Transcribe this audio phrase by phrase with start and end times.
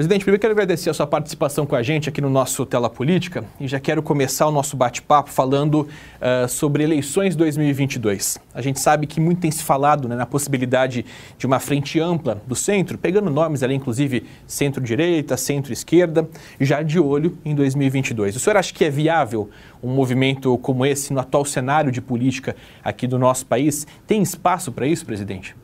[0.00, 3.44] Presidente, primeiro quero agradecer a sua participação com a gente aqui no nosso Tela Política
[3.60, 8.40] e já quero começar o nosso bate-papo falando uh, sobre eleições 2022.
[8.54, 11.04] A gente sabe que muito tem se falado né, na possibilidade
[11.36, 16.26] de uma frente ampla do centro, pegando nomes ali, inclusive centro-direita, centro-esquerda,
[16.58, 18.36] já de olho em 2022.
[18.36, 19.50] O senhor acha que é viável
[19.82, 23.86] um movimento como esse no atual cenário de política aqui do nosso país?
[24.06, 25.54] Tem espaço para isso, presidente?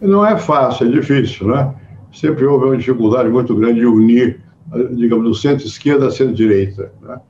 [0.00, 1.72] Não é fácil, é difícil, né?
[2.18, 4.40] Sempre houve uma dificuldade muito grande de unir,
[4.92, 6.92] digamos, o centro-esquerda à centro-direita.
[7.00, 7.20] Né?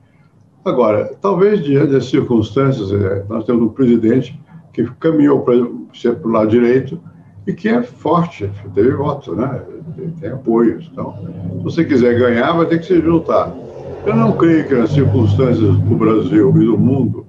[0.65, 4.39] Agora, talvez diante das circunstâncias, é, nós temos um presidente
[4.73, 5.55] que caminhou para
[5.93, 6.99] ser para o lado direito
[7.45, 9.61] e que é forte, teve voto, né?
[10.19, 10.89] tem apoios.
[10.91, 11.15] Então,
[11.57, 13.53] se você quiser ganhar, vai ter que se juntar.
[14.05, 17.25] Eu não creio que nas circunstâncias do Brasil e do mundo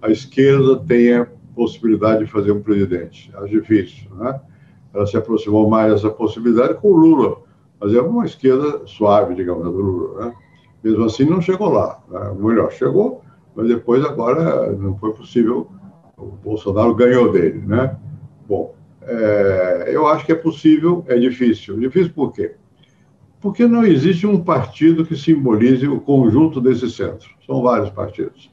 [0.00, 3.30] a esquerda tenha possibilidade de fazer um presidente.
[3.34, 4.40] É difícil, né?
[4.94, 7.38] Ela se aproximou mais dessa possibilidade com o Lula,
[7.80, 10.26] mas é uma esquerda suave, digamos, do Lula.
[10.26, 10.34] Né?
[10.84, 12.00] Mesmo assim, não chegou lá.
[12.08, 12.34] Né?
[12.38, 13.22] Melhor, chegou,
[13.54, 15.68] mas depois agora não foi possível.
[16.16, 17.96] O Bolsonaro ganhou dele, né?
[18.46, 21.78] Bom, é, eu acho que é possível, é difícil.
[21.80, 22.54] Difícil por quê?
[23.40, 27.28] Porque não existe um partido que simbolize o conjunto desse centro.
[27.44, 28.52] São vários partidos.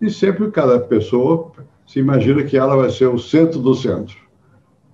[0.00, 1.52] E sempre cada pessoa
[1.86, 4.23] se imagina que ela vai ser o centro do centro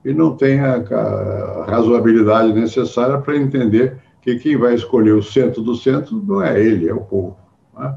[0.04, 5.62] e não tem a, a razoabilidade necessária para entender que quem vai escolher o centro
[5.62, 7.36] do centro não é ele, é o povo.
[7.78, 7.94] Né?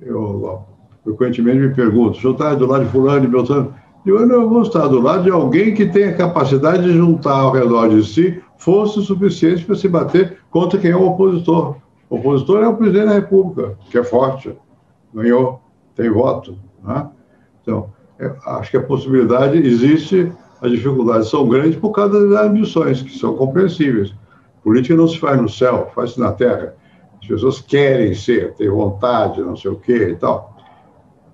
[0.00, 0.62] Eu
[1.04, 3.74] frequentemente me pergunto, se eu estar do lado de fulano e Beltrano,
[4.06, 7.88] eu não vou estar do lado de alguém que tenha capacidade de juntar ao redor
[7.88, 11.76] de si força suficiente para se bater contra quem é o opositor.
[12.10, 14.54] O opositor é o presidente da República, que é forte,
[15.14, 15.60] ganhou,
[15.94, 16.58] tem voto.
[16.82, 17.08] Né?
[17.62, 17.90] Então,
[18.46, 23.34] acho que a possibilidade existe as dificuldades são grandes por causa das ambições, que são
[23.36, 24.12] compreensíveis.
[24.62, 26.74] Política não se faz no céu, faz-se na terra.
[27.20, 30.56] As pessoas querem ser, têm vontade, não sei o quê e tal.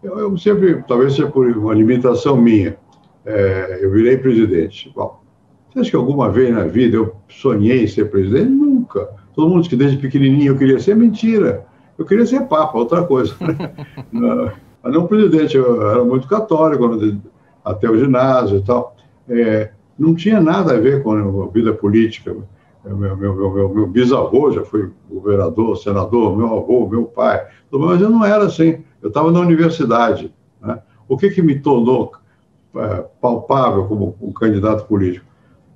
[0.02, 2.76] Eu, eu sempre, talvez seja por uma limitação minha,
[3.24, 4.92] é, eu virei presidente.
[4.94, 5.18] Bom,
[5.72, 8.50] você acha que alguma vez na vida eu sonhei em ser presidente?
[8.50, 9.08] Nunca.
[9.34, 11.66] Todo mundo diz que desde pequenininho eu queria ser, mentira.
[11.96, 13.34] Eu queria ser papa, outra coisa.
[14.12, 14.52] não,
[14.82, 16.84] mas não presidente, eu era muito católico
[17.64, 18.93] até o ginásio e tal
[19.28, 22.36] é, não tinha nada a ver com a vida política.
[22.84, 28.10] Meu, meu, meu, meu, bisavô já foi governador, senador, meu avô, meu pai, mas eu
[28.10, 28.84] não era assim.
[29.00, 30.32] Eu estava na universidade.
[30.60, 30.78] Né?
[31.08, 32.12] O que, que me tornou
[32.76, 35.24] é, palpável como um candidato político?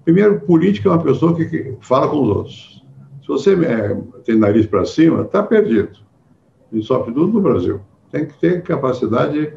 [0.05, 2.85] Primeiro, política é uma pessoa que, que fala com os outros.
[3.23, 3.95] Se você é,
[4.25, 5.99] tem nariz para cima, está perdido.
[6.73, 7.81] E sofre tudo no Brasil.
[8.11, 9.53] Tem que ter capacidade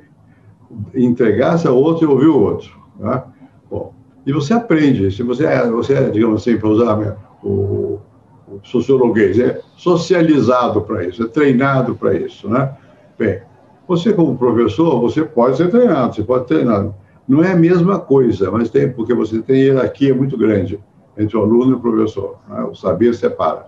[0.93, 2.69] de entregar-se ao outro e ouvir o outro.
[2.99, 3.23] Né?
[3.71, 3.93] Bom,
[4.25, 7.99] e você aprende, se você é, você é digamos assim, para usar o,
[8.45, 12.75] o sociologuês, é socializado para isso, é treinado para isso, né?
[13.17, 13.39] Bem,
[13.87, 16.93] você como professor, você pode ser treinado, você pode treinar.
[17.25, 20.77] Não é a mesma coisa, mas tem, porque você tem hierarquia muito grande
[21.17, 22.63] entre o aluno e o professor, né?
[22.63, 23.67] o saber separa.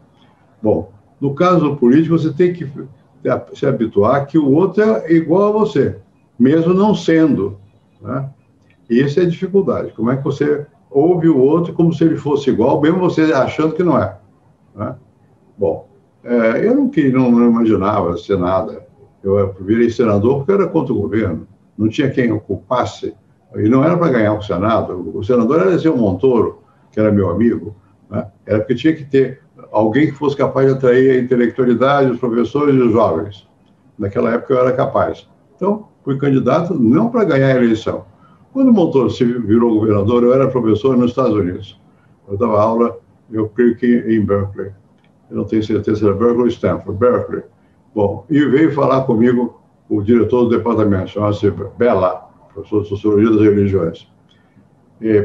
[0.61, 2.69] Bom, no caso político, você tem que
[3.53, 5.97] se habituar que o outro é igual a você,
[6.37, 7.57] mesmo não sendo,
[8.01, 8.29] né?
[8.89, 9.93] E essa é dificuldade.
[9.93, 13.73] Como é que você ouve o outro como se ele fosse igual, mesmo você achando
[13.73, 14.15] que não é.
[14.75, 14.95] Né?
[15.57, 15.87] Bom,
[16.23, 18.85] é, eu não, não, não, imaginava ser nada.
[19.23, 21.47] Eu virei senador porque era contra o governo.
[21.77, 23.15] Não tinha quem ocupasse.
[23.55, 25.11] E não era para ganhar o Senado.
[25.15, 26.59] O senador era Zé Montoro,
[26.91, 27.75] que era meu amigo.
[28.09, 28.27] Né?
[28.45, 32.75] Era porque tinha que ter alguém que fosse capaz de atrair a intelectualidade, os professores
[32.75, 33.47] e os jovens.
[33.97, 35.27] Naquela época eu era capaz.
[35.55, 38.05] Então, fui candidato não para ganhar a eleição,
[38.53, 41.81] quando o Montoro se virou governador, eu era professor nos Estados Unidos.
[42.29, 42.97] Eu dava aula,
[43.31, 44.71] eu creio que em Berkeley.
[45.29, 46.99] Eu não tenho certeza se era Berkeley ou Stanford.
[46.99, 47.43] Berkeley.
[47.95, 49.59] Bom, e veio falar comigo
[49.89, 54.07] o diretor do departamento, chamava-se Bella, professor de Sociologia das Religiões,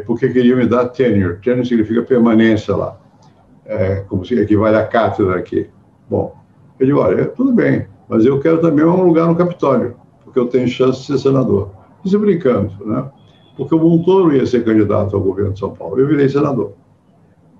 [0.06, 1.38] porque queria me dar tenure.
[1.40, 2.98] Tenure significa permanência lá,
[3.64, 5.68] é, como se equivale à cátedra aqui.
[6.10, 6.34] Bom,
[6.80, 10.66] digo, olha, tudo bem, mas eu quero também um lugar no Capitólio, porque eu tenho
[10.66, 11.77] chance de ser senador.
[12.04, 13.10] Isso brincando, né?
[13.58, 15.98] porque o Montoro ia ser candidato ao governo de São Paulo.
[15.98, 16.74] Eu virei senador.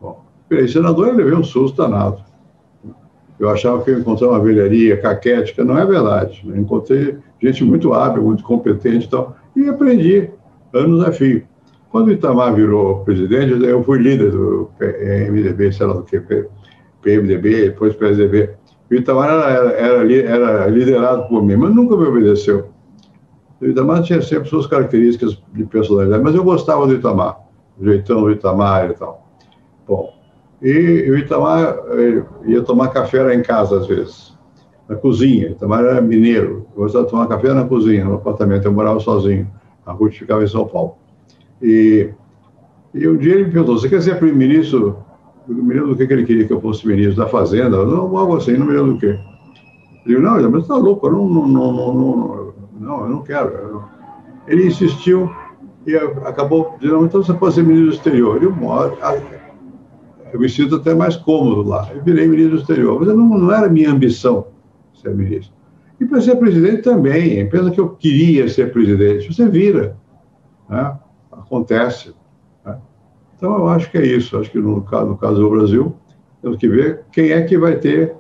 [0.01, 2.23] Bom, virei senador e levei um susto danado.
[3.39, 6.45] Eu achava que eu ia encontrar uma velharia caquética, não é verdade.
[6.47, 10.31] Eu encontrei gente muito hábil, muito competente e tal, e aprendi
[10.73, 11.43] anos a fio.
[11.91, 16.21] Quando o Itamar virou presidente, eu fui líder do MDB, sei lá do que,
[17.03, 18.51] PMDB, depois PSDB.
[18.91, 22.69] O Itamar era, era, era liderado por mim, mas nunca me obedeceu.
[23.61, 27.41] O Itamar tinha sempre suas características de personalidade, mas eu gostava do Itamar,
[27.79, 29.27] o jeitão do Itamar e tal.
[29.87, 30.13] Bom,
[30.63, 34.37] E o Itamar eh, ia tomar café lá em casa, às vezes,
[34.89, 35.51] na cozinha.
[35.51, 38.65] Itamar era mineiro, gostava de tomar café na cozinha, no apartamento.
[38.65, 39.49] Eu morava sozinho,
[39.85, 40.97] a Ruth ficava em São Paulo.
[41.61, 42.11] E,
[42.95, 44.99] e um dia ele me perguntou: Você quer ser primeiro-ministro?
[45.49, 48.17] Eu me lembro do que, que ele queria que eu fosse ministro da Fazenda, não,
[48.17, 49.07] algo assim, não me lembro do que.
[49.07, 49.19] Ele
[50.07, 53.85] disse: Não, mas está louco, eu não, não, não, não, não, eu não quero.
[54.47, 55.31] Ele insistiu
[55.87, 58.43] e acabou dizendo: Então você pode ser ministro do exterior.
[58.43, 58.55] Eu,
[60.33, 61.91] eu me sinto até mais cômodo lá.
[61.95, 64.47] Eu virei ministro do exterior, mas não, não era minha ambição
[64.95, 65.55] ser ministro.
[66.01, 67.49] E para ser presidente também.
[67.49, 69.33] Pensa que eu queria ser presidente.
[69.33, 69.97] Você vira.
[70.69, 70.97] Né?
[71.33, 72.15] Acontece.
[72.65, 72.79] Né?
[73.37, 74.39] Então, eu acho que é isso.
[74.39, 75.97] Acho que no caso, no caso do Brasil,
[76.41, 78.15] temos que ver quem é que vai ter.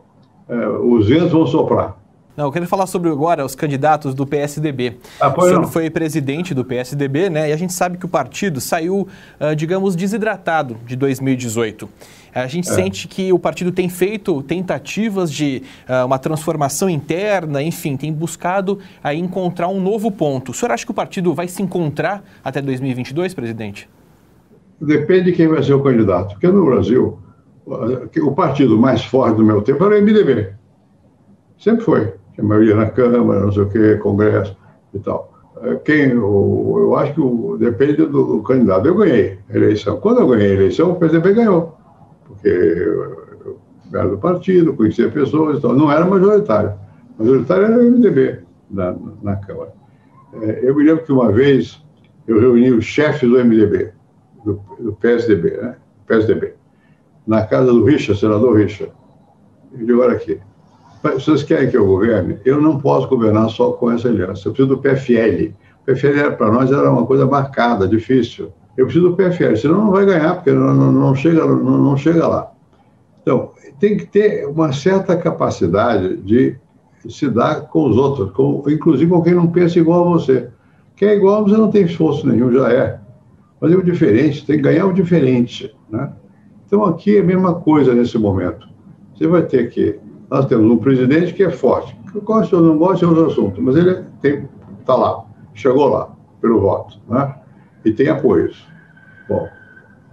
[0.48, 1.97] É, os ventos vão soprar.
[2.38, 4.96] Não, eu quero falar sobre agora os candidatos do PSDB.
[5.20, 5.66] Ah, o senhor não.
[5.66, 7.50] foi presidente do PSDB, né?
[7.50, 9.08] E a gente sabe que o partido saiu,
[9.40, 11.88] uh, digamos, desidratado de 2018.
[12.32, 12.72] A gente é.
[12.72, 18.78] sente que o partido tem feito tentativas de uh, uma transformação interna, enfim, tem buscado
[19.04, 20.52] uh, encontrar um novo ponto.
[20.52, 23.90] O senhor acha que o partido vai se encontrar até 2022, presidente?
[24.80, 26.34] Depende de quem vai ser o candidato.
[26.34, 27.18] Porque no Brasil,
[27.66, 30.52] o partido mais forte do meu tempo era o MDB.
[31.58, 34.56] Sempre foi maioria na Câmara, não sei o quê, Congresso
[34.94, 35.32] e tal.
[35.62, 38.86] É, quem, o, eu acho que o, depende do, do, candidato.
[38.86, 39.98] Eu ganhei a eleição.
[40.00, 41.76] Quando eu ganhei a eleição, o PSDB ganhou.
[42.26, 43.02] Porque eu,
[43.44, 43.60] eu
[43.92, 45.74] era do partido, conhecia pessoas e tal.
[45.74, 46.74] Não era majoritário.
[47.18, 48.40] Majoritário era o MDB
[48.70, 49.72] na, na Câmara.
[50.42, 51.82] É, eu me lembro que uma vez
[52.26, 53.90] eu reuni os chefes do MDB,
[54.44, 55.76] do, do PSDB, né?
[56.06, 56.54] PSDB,
[57.26, 58.92] na casa do Richard, senador Richard.
[59.72, 60.40] Eu digo, olha aqui,
[61.02, 62.38] vocês querem que eu governe?
[62.44, 64.48] Eu não posso governar só com essa aliança.
[64.48, 65.52] Eu preciso do PFL.
[65.82, 68.52] O PFL para nós era uma coisa marcada, difícil.
[68.76, 71.96] Eu preciso do PFL, senão não vai ganhar, porque não, não, não chega, não, não
[71.96, 72.52] chega lá.
[73.22, 73.50] Então,
[73.80, 76.56] tem que ter uma certa capacidade de
[77.08, 80.48] se dar com os outros, com, inclusive com quem não pensa igual a você.
[80.96, 83.00] Quem é igual você não tem esforço nenhum, já é.
[83.60, 85.74] Mas é o diferente, tem que ganhar o diferente.
[85.90, 86.12] Né?
[86.66, 88.68] Então, aqui é a mesma coisa nesse momento.
[89.16, 89.98] Você vai ter que
[90.30, 91.96] nós temos um presidente que é forte.
[92.12, 94.04] Que gosta ou não gosta é outro assunto, mas ele
[94.80, 96.10] está lá, chegou lá,
[96.40, 97.34] pelo voto, né?
[97.84, 98.66] e tem apoios.
[99.28, 99.46] Bom,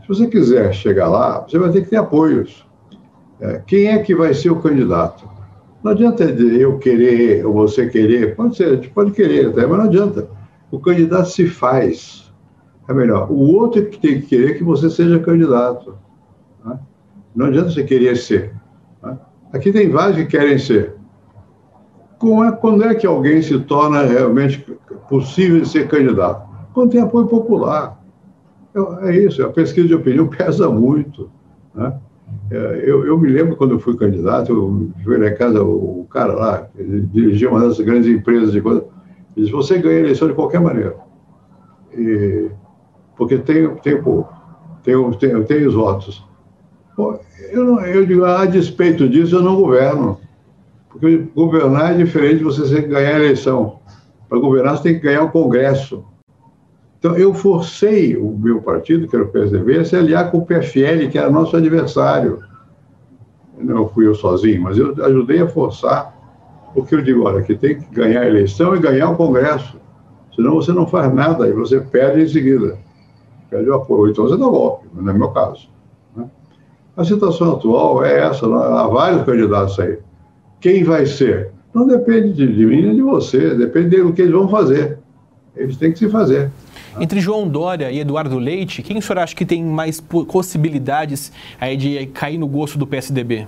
[0.01, 2.65] se você quiser chegar lá, você vai ter que ter apoios.
[3.39, 5.27] É, quem é que vai ser o candidato?
[5.83, 9.77] Não adianta eu querer ou você querer, pode ser, a gente pode querer até, mas
[9.77, 10.27] não adianta.
[10.71, 12.33] O candidato se faz.
[12.87, 15.97] É melhor, o outro que tem que querer que você seja candidato.
[16.63, 16.79] Né?
[17.35, 18.53] Não adianta você querer ser.
[19.55, 20.95] Aqui tem vários que querem ser.
[22.21, 24.59] É, quando é que alguém se torna realmente
[25.07, 26.45] possível de ser candidato?
[26.73, 27.97] Quando tem apoio popular.
[28.75, 31.31] É, é isso, a pesquisa de opinião pesa muito.
[31.73, 31.97] Né?
[32.51, 36.33] É, eu, eu, me lembro quando eu fui candidato, eu fui na casa, o cara
[36.33, 38.81] lá, ele dirigia uma dessas grandes empresas de coisa,
[39.37, 40.97] ele disse, você ganha a eleição de qualquer maneira.
[41.93, 42.49] E,
[43.15, 44.03] porque tem, tem,
[44.83, 46.25] tem, tem, tem os votos.
[46.97, 50.19] Eu, eu digo, a despeito disso, eu não governo.
[50.89, 53.79] Porque governar é diferente de você ganhar a eleição.
[54.29, 56.05] Para governar, você tem que ganhar o Congresso.
[56.97, 60.45] Então, eu forcei o meu partido, que era o PSDB, a se aliar com o
[60.45, 62.39] PFL, que era nosso adversário.
[63.59, 66.13] Não fui eu sozinho, mas eu ajudei a forçar,
[66.73, 69.79] porque eu digo, olha, que tem que ganhar a eleição e ganhar o Congresso.
[70.35, 72.77] Senão você não faz nada e você perde em seguida.
[73.49, 74.11] Perde o apoio.
[74.11, 75.69] Então você dá golpe, não é meu caso.
[76.97, 78.55] A situação atual é essa, né?
[78.55, 79.97] há vários candidatos aí.
[80.61, 81.51] Quem vai ser?
[81.73, 84.97] Não depende de, de mim nem de você, depende do que eles vão fazer.
[85.55, 86.49] Eles têm que se fazer.
[86.99, 91.75] Entre João Dória e Eduardo Leite, quem o senhor acha que tem mais possibilidades aí
[91.75, 93.45] de cair no gosto do PSDB?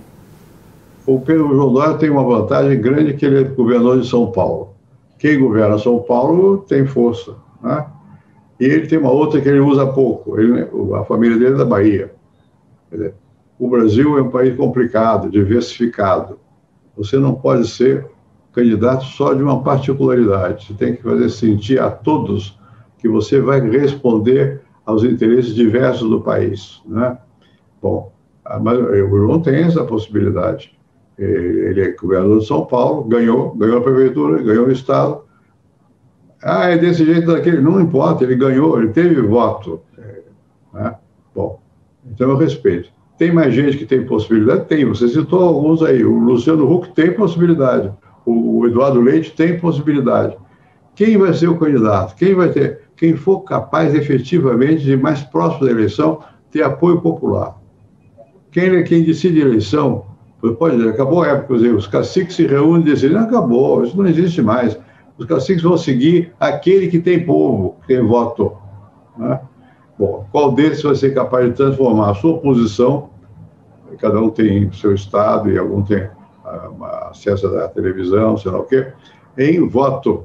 [1.06, 4.74] O Pedro João Dória tem uma vantagem grande que ele é governador de São Paulo.
[5.18, 7.34] Quem governa São Paulo tem força.
[7.62, 7.86] Né?
[8.60, 10.38] E ele tem uma outra que ele usa pouco.
[10.38, 12.12] Ele, a família dele é da Bahia.
[12.90, 13.14] Quer dizer,
[13.58, 16.38] o Brasil é um país complicado, diversificado.
[16.96, 18.06] Você não pode ser
[18.52, 20.66] candidato só de uma particularidade.
[20.66, 22.58] Você tem que fazer sentir a todos
[22.98, 26.80] que você vai responder aos interesses diversos do país.
[26.86, 27.18] Né?
[27.82, 28.12] Bom,
[28.60, 30.76] mas o João tem essa possibilidade.
[31.18, 35.22] Ele é governador de São Paulo, ganhou, ganhou a prefeitura, ganhou o Estado.
[36.42, 37.60] Ah, é desse jeito daquele.
[37.60, 39.80] Não importa, ele ganhou, ele teve voto.
[40.72, 40.94] Né?
[41.34, 41.60] Bom,
[42.06, 42.97] então eu respeito.
[43.18, 44.66] Tem mais gente que tem possibilidade?
[44.66, 44.84] Tem.
[44.84, 46.04] Você citou alguns aí.
[46.04, 47.92] O Luciano Huck tem possibilidade.
[48.24, 50.36] O Eduardo Leite tem possibilidade.
[50.94, 52.14] Quem vai ser o candidato?
[52.14, 52.80] Quem vai ter?
[52.96, 56.20] Quem for capaz efetivamente de mais próximo da eleição
[56.50, 57.56] ter apoio popular.
[58.50, 60.06] quem, quem decide eleição,
[60.58, 64.78] pode, acabou a época, os caciques se reúnem e decidem, acabou, isso não existe mais.
[65.16, 68.56] Os caciques vão seguir aquele que tem povo, que tem voto.
[69.16, 69.40] Né?
[69.98, 73.10] Bom, qual deles vai ser capaz de transformar a sua posição?
[73.98, 76.08] Cada um tem seu estado e algum tem
[77.10, 78.86] acesso à televisão, sei lá o quê,
[79.36, 80.24] em voto.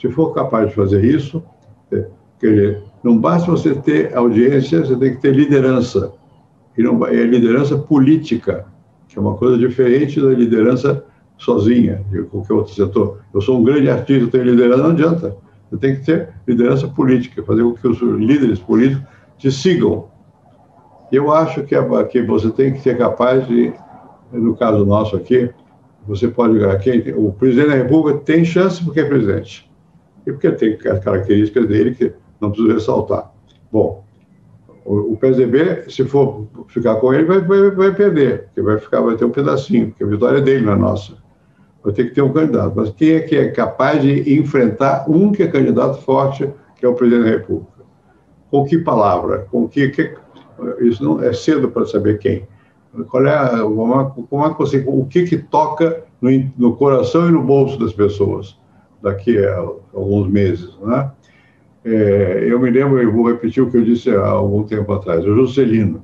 [0.00, 1.42] Se for capaz de fazer isso,
[1.90, 2.06] é,
[2.38, 6.12] quer dizer, não basta você ter audiência, você tem que ter liderança.
[6.76, 8.66] E não, é liderança política,
[9.08, 11.04] que é uma coisa diferente da liderança
[11.36, 13.18] sozinha, de qualquer outro setor.
[13.34, 15.36] Eu sou um grande artista, tenho liderança, não adianta.
[15.70, 19.04] Você tem que ter liderança política, fazer com que os líderes políticos
[19.36, 20.08] te sigam.
[21.12, 23.72] Eu acho que, é, que você tem que ser capaz de,
[24.32, 25.50] no caso nosso aqui,
[26.06, 26.58] você pode.
[26.78, 29.70] Quem, o presidente da República tem chance porque é presidente.
[30.26, 33.30] E porque tem as características dele que não preciso ressaltar.
[33.70, 34.04] Bom,
[34.84, 39.00] o, o PSDB, se for ficar com ele, vai, vai, vai, perder, porque vai, ficar,
[39.02, 41.14] vai ter um pedacinho, porque a vitória é dele, não é nossa.
[41.82, 42.72] Vai ter que ter um candidato.
[42.76, 46.88] Mas quem é que é capaz de enfrentar um que é candidato forte, que é
[46.88, 47.84] o presidente da República?
[48.50, 49.46] Com que palavra?
[49.50, 50.14] Com que, que
[50.80, 52.46] isso não é cedo para saber quem.
[53.08, 53.58] Qual é,
[54.28, 57.92] como é que você, o que que toca no, no coração e no bolso das
[57.92, 58.58] pessoas
[59.02, 59.58] daqui a
[59.94, 61.10] alguns meses, né?
[61.84, 65.24] É, eu me lembro, eu vou repetir o que eu disse há algum tempo atrás,
[65.24, 66.02] o Juscelino.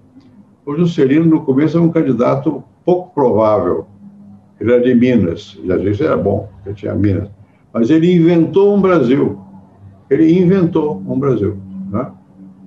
[0.64, 3.86] O Juscelino, no começo, era um candidato pouco provável.
[4.60, 7.28] Ele era de Minas, já disse era bom, porque tinha Minas.
[7.72, 9.40] Mas ele inventou um Brasil.
[10.08, 11.58] Ele inventou um Brasil.
[11.90, 12.10] Né?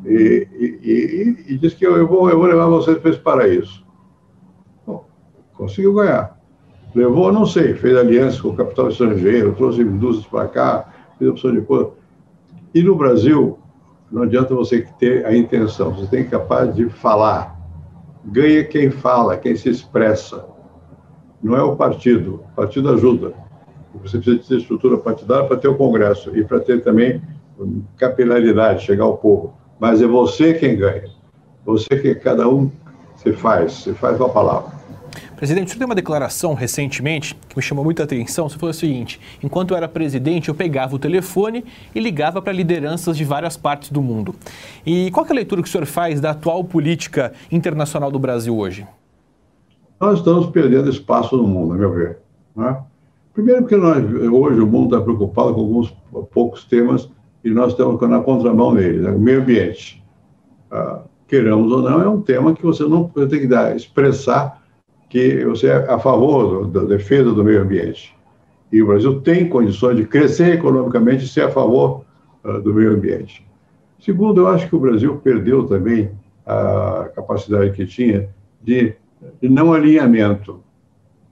[0.06, 3.20] E, e, e, e disse que eu, eu, vou, eu vou levar vocês para esse
[3.20, 3.86] paraíso.
[4.86, 5.06] Bom,
[5.54, 6.38] conseguiu ganhar.
[6.94, 11.54] Levou, não sei, fez aliança com o capital estrangeiro, trouxe indústrias para cá, fez opção
[11.54, 11.92] de coisa.
[12.74, 13.60] E no Brasil,
[14.12, 17.56] não adianta você ter a intenção, você tem que ser capaz de falar.
[18.26, 20.46] Ganha quem fala, quem se expressa.
[21.42, 23.34] Não é o partido, o partido ajuda.
[24.04, 27.22] Você precisa ter estrutura partidária para ter o Congresso e para ter também
[27.98, 31.10] capilaridade, chegar ao povo mas é você quem ganha.
[31.66, 32.72] Você que cada um
[33.16, 34.78] se faz, se faz com a palavra.
[35.36, 38.50] Presidente, senhor deu uma declaração recentemente que me chamou muita atenção.
[38.50, 41.64] Você falou o seguinte: enquanto eu era presidente, eu pegava o telefone
[41.94, 44.34] e ligava para lideranças de várias partes do mundo.
[44.86, 48.58] E qual é a leitura que o senhor faz da atual política internacional do Brasil
[48.58, 48.88] hoje?
[50.00, 52.20] Nós estamos perdendo espaço no mundo, a meu ver.
[52.56, 52.78] Né?
[53.34, 55.96] Primeiro, porque nós, hoje o mundo está preocupado com alguns
[56.32, 57.10] poucos temas
[57.44, 59.12] e nós estamos na contramão dele, né?
[59.12, 60.04] o meio ambiente.
[60.72, 64.64] Ah, queiramos ou não, é um tema que você não você tem que dar, expressar
[65.10, 68.16] que você é a favor do, da defesa do meio ambiente.
[68.72, 72.04] E o Brasil tem condições de crescer economicamente e ser a favor
[72.44, 73.48] uh, do meio ambiente.
[74.00, 76.12] Segundo, eu acho que o Brasil perdeu também
[76.46, 78.30] a capacidade que tinha
[78.62, 78.94] de,
[79.42, 80.62] de não alinhamento.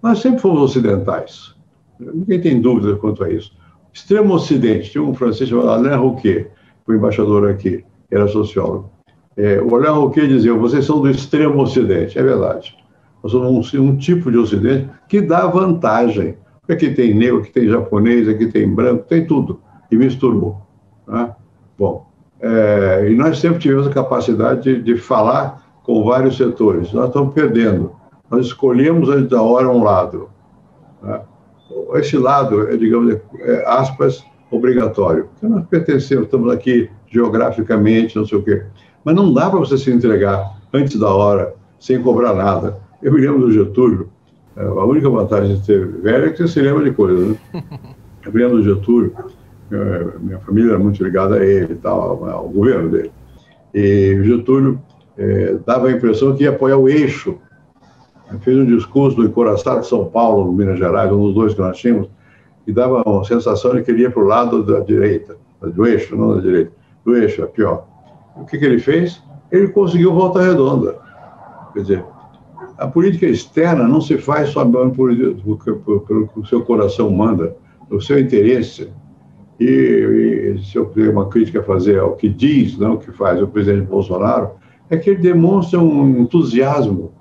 [0.01, 1.55] Nós sempre fomos ocidentais.
[1.99, 3.51] Ninguém tem dúvida quanto a isso.
[3.93, 6.47] Extremo Ocidente, tinha um francês chamado Alain Rouquet,
[6.85, 8.91] foi embaixador aqui, era sociólogo.
[9.37, 12.19] É, o Alain Rouquet dizia, vocês são do Extremo Ocidente.
[12.19, 12.75] É verdade.
[13.23, 16.37] Nós somos um, um tipo de Ocidente que dá vantagem.
[16.67, 19.61] Aqui tem negro, aqui tem japonês, aqui tem branco, tem tudo.
[19.89, 20.61] E misturou.
[21.07, 21.33] Né?
[21.77, 22.05] Bom,
[22.39, 26.91] é, e nós sempre tivemos a capacidade de, de falar com vários setores.
[26.91, 27.91] Nós estamos perdendo.
[28.29, 30.29] Nós escolhemos antes da hora um lado.
[31.01, 31.21] Né?
[31.95, 35.29] esse lado, é, digamos, é, aspas, obrigatório.
[35.31, 38.63] Porque nós pertencemos, estamos aqui geograficamente, não sei o quê.
[39.03, 42.79] Mas não dá para você se entregar antes da hora, sem cobrar nada.
[43.01, 44.09] Eu me lembro do Getúlio,
[44.55, 47.63] é, a única vantagem de ser velho é que você se lembra de coisas, né?
[48.25, 49.13] Eu me lembro do Getúlio,
[50.19, 53.11] minha família era muito ligada a ele tal, ao governo dele.
[53.73, 54.79] E o Getúlio
[55.17, 57.37] é, dava a impressão que ia apoiar o eixo
[58.41, 61.61] fez um discurso do Encoraçado de São Paulo, no Minas Gerais, um dos dois que
[61.61, 62.09] nós tínhamos,
[62.65, 66.15] e dava uma sensação de que ele ia para o lado da direita, do eixo,
[66.15, 66.71] não da direita,
[67.03, 67.87] do eixo, é pior.
[68.35, 69.21] O que, que ele fez?
[69.51, 70.97] Ele conseguiu volta redonda.
[71.73, 72.05] Quer dizer,
[72.77, 77.55] a política externa não se faz só pelo, que o seu coração manda,
[77.89, 78.89] o seu interesse.
[79.59, 83.11] E, e, se eu tiver uma crítica a fazer ao que diz, não o que
[83.11, 84.51] faz o presidente Bolsonaro,
[84.89, 87.11] é que ele demonstra um entusiasmo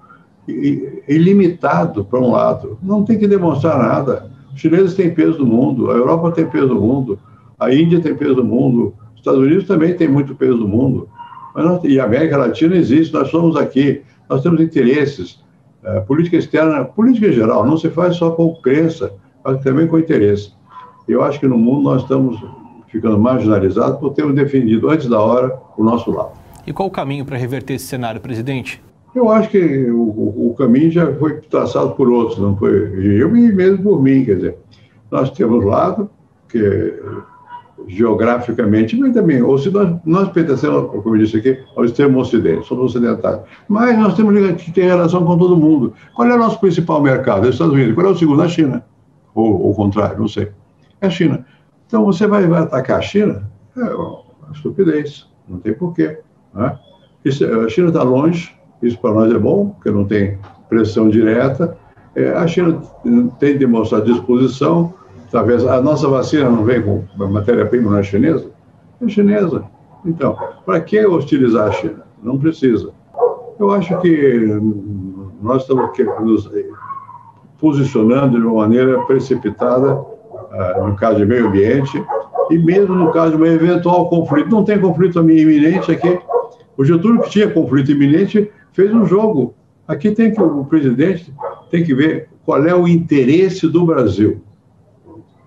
[1.08, 2.78] ilimitado para um lado.
[2.82, 4.30] Não tem que demonstrar nada.
[4.52, 7.18] Os chineses têm peso no mundo, a Europa tem peso no mundo,
[7.58, 11.08] a Índia tem peso no mundo, os Estados Unidos também tem muito peso no mundo.
[11.54, 15.42] Nós, e a América Latina existe, nós somos aqui, nós temos interesses.
[15.82, 19.12] É, política externa, política em geral, não se faz só com crença,
[19.44, 20.52] mas também com interesse.
[21.06, 22.38] Eu acho que no mundo nós estamos
[22.88, 26.43] ficando marginalizados por termos defendido antes da hora o nosso lado.
[26.66, 28.82] E qual o caminho para reverter esse cenário, presidente?
[29.14, 33.52] Eu acho que o, o, caminho já foi traçado por outros, não foi eu e
[33.52, 34.56] mesmo por mim, quer dizer,
[35.10, 36.10] nós temos lado
[36.48, 37.00] que
[37.86, 42.66] geograficamente, mas também, ou se nós, nós pertencemos, como eu disse aqui, ao extremo ocidente,
[42.66, 45.92] somos ocidentais, mas nós temos que ter relação com todo mundo.
[46.14, 47.42] Qual é o nosso principal mercado?
[47.42, 47.94] Os Estados Unidos.
[47.94, 48.42] Qual é o segundo?
[48.42, 48.84] A China.
[49.34, 50.50] Ou o contrário, não sei.
[51.00, 51.44] É a China.
[51.86, 53.50] Então você vai, vai atacar a China?
[53.76, 56.18] É uma estupidez, não tem porquê.
[56.54, 56.78] Né?
[57.24, 61.76] Isso, a China está longe, isso para nós é bom, porque não tem pressão direta.
[62.14, 62.80] É, a China
[63.38, 64.94] tem demonstrado disposição,
[65.30, 68.50] talvez a nossa vacina não vem com matéria-prima, não é chinesa?
[69.02, 69.64] É chinesa.
[70.04, 72.04] Então, para que hostilizar a China?
[72.22, 72.90] Não precisa.
[73.58, 74.60] Eu acho que
[75.40, 76.50] nós estamos nos
[77.58, 82.04] posicionando de uma maneira precipitada, uh, no caso de meio ambiente,
[82.50, 84.50] e mesmo no caso de um eventual conflito.
[84.50, 86.18] Não tem conflito iminente aqui.
[86.76, 89.54] O Getúlio, que tinha conflito iminente, fez um jogo.
[89.86, 91.32] Aqui tem que o presidente
[91.70, 94.40] tem que ver qual é o interesse do Brasil.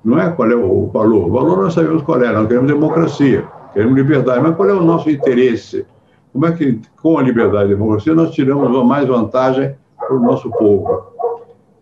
[0.03, 1.27] Não é qual é o valor.
[1.27, 2.31] O valor nós sabemos qual é.
[2.31, 4.41] Nós queremos democracia, queremos liberdade.
[4.41, 5.85] Mas qual é o nosso interesse?
[6.31, 10.19] Como é que, com a liberdade e a democracia, nós tiramos mais vantagem para o
[10.19, 11.07] nosso povo?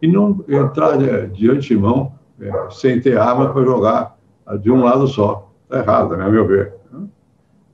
[0.02, 0.98] E não entrar
[1.28, 4.18] de, antemão é, sem ter arma para jogar
[4.62, 5.52] de um lado só.
[5.64, 6.74] Está errado, né, a meu ver.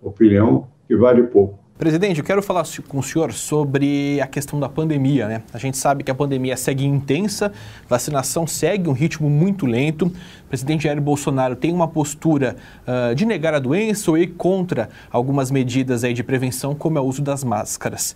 [0.02, 1.61] Opinião que vale pouco.
[1.78, 5.28] Presidente, eu quero falar com o senhor sobre a questão da pandemia.
[5.28, 5.42] Né?
[5.52, 7.52] A gente sabe que a pandemia segue intensa,
[7.90, 10.06] vacinação segue um ritmo muito lento.
[10.06, 12.56] O presidente Jair Bolsonaro tem uma postura
[12.88, 17.02] uh, de negar a doença ou ir contra algumas medidas aí de prevenção, como é
[17.02, 18.16] o uso das máscaras.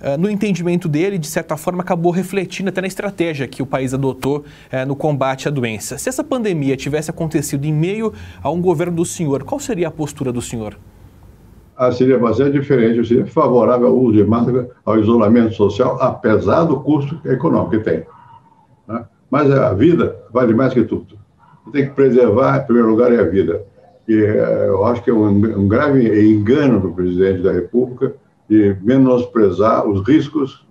[0.00, 3.92] Uh, no entendimento dele, de certa forma, acabou refletindo até na estratégia que o país
[3.92, 5.98] adotou uh, no combate à doença.
[5.98, 9.90] Se essa pandemia tivesse acontecido em meio a um governo do senhor, qual seria a
[9.90, 10.78] postura do senhor?
[11.82, 16.78] Ah, seria bastante diferente, seria favorável ao uso de máscara, ao isolamento social, apesar do
[16.78, 18.06] custo econômico que tem.
[18.86, 19.04] Né?
[19.28, 21.18] Mas a vida vale mais que tudo.
[21.72, 23.64] Tem que preservar, em primeiro lugar, é a vida.
[24.06, 28.14] E eh, eu acho que é um, grave engano do presidente da República
[28.48, 30.64] de menosprezar os riscos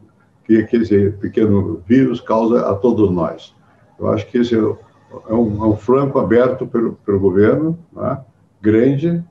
[0.45, 3.53] que, esse pequeno vírus causa a todos nós.
[3.99, 8.17] Eu acho que esse é um, é um flanco aberto pelo, pelo governo, né?
[8.61, 9.21] grande,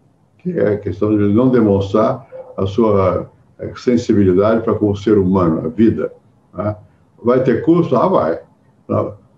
[0.42, 2.26] que é a questão de não demonstrar
[2.56, 6.12] a sua eh, sensibilidade para com o ser humano, a vida.
[6.54, 6.76] Né?
[7.22, 7.96] Vai ter custo?
[7.96, 8.38] Ah, vai.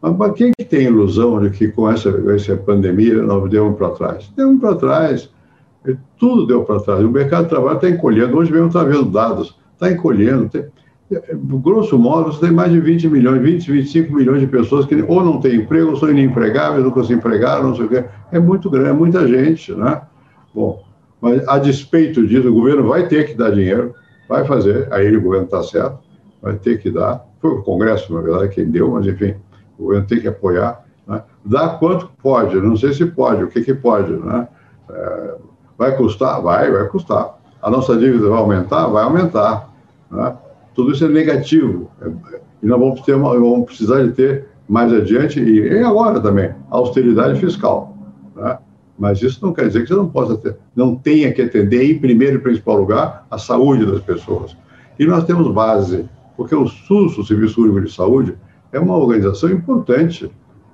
[0.01, 4.33] Mas quem que tem ilusão de que com essa, essa pandemia nós demos para trás?
[4.37, 5.31] Demos para trás.
[6.19, 7.05] Tudo deu para trás.
[7.05, 8.37] O mercado de trabalho está encolhendo.
[8.37, 9.57] Hoje mesmo está vendo dados.
[9.75, 10.49] Está encolhendo.
[10.49, 10.65] Tem,
[11.61, 15.23] grosso modo, você tem mais de 20 milhões, 20, 25 milhões de pessoas que ou
[15.23, 18.05] não têm emprego, ou são inempregáveis, nunca se empregaram, não sei o quê.
[18.31, 20.01] É muito grande, é muita gente, né?
[20.55, 20.83] Bom,
[21.23, 23.95] mas, a despeito disso, o governo vai ter que dar dinheiro,
[24.29, 26.01] vai fazer, aí o governo está certo,
[26.43, 27.25] vai ter que dar.
[27.41, 29.37] Foi o Congresso, na verdade, quem deu, mas enfim,
[29.79, 30.85] o governo tem que apoiar.
[31.07, 31.23] Né?
[31.45, 34.13] Dá quanto pode, não sei se pode, o que, que pode.
[34.13, 34.49] Né?
[34.91, 35.35] É,
[35.79, 36.43] vai custar?
[36.43, 37.39] Vai, vai custar.
[37.63, 38.89] A nossa dívida vai aumentar?
[38.89, 39.71] Vai aumentar.
[40.11, 40.37] Né?
[40.75, 41.89] Tudo isso é negativo.
[42.01, 46.19] É, e nós vamos, ter uma, vamos precisar de ter mais adiante, e, e agora
[46.19, 47.97] também, austeridade fiscal.
[48.35, 48.59] Né?
[48.99, 51.99] Mas isso não quer dizer que você não possa ter, não tenha que atender em
[51.99, 54.57] primeiro e principal lugar a saúde das pessoas.
[54.99, 58.37] E nós temos base, porque o SUS, o Serviço Único de Saúde,
[58.71, 60.31] é uma organização importante,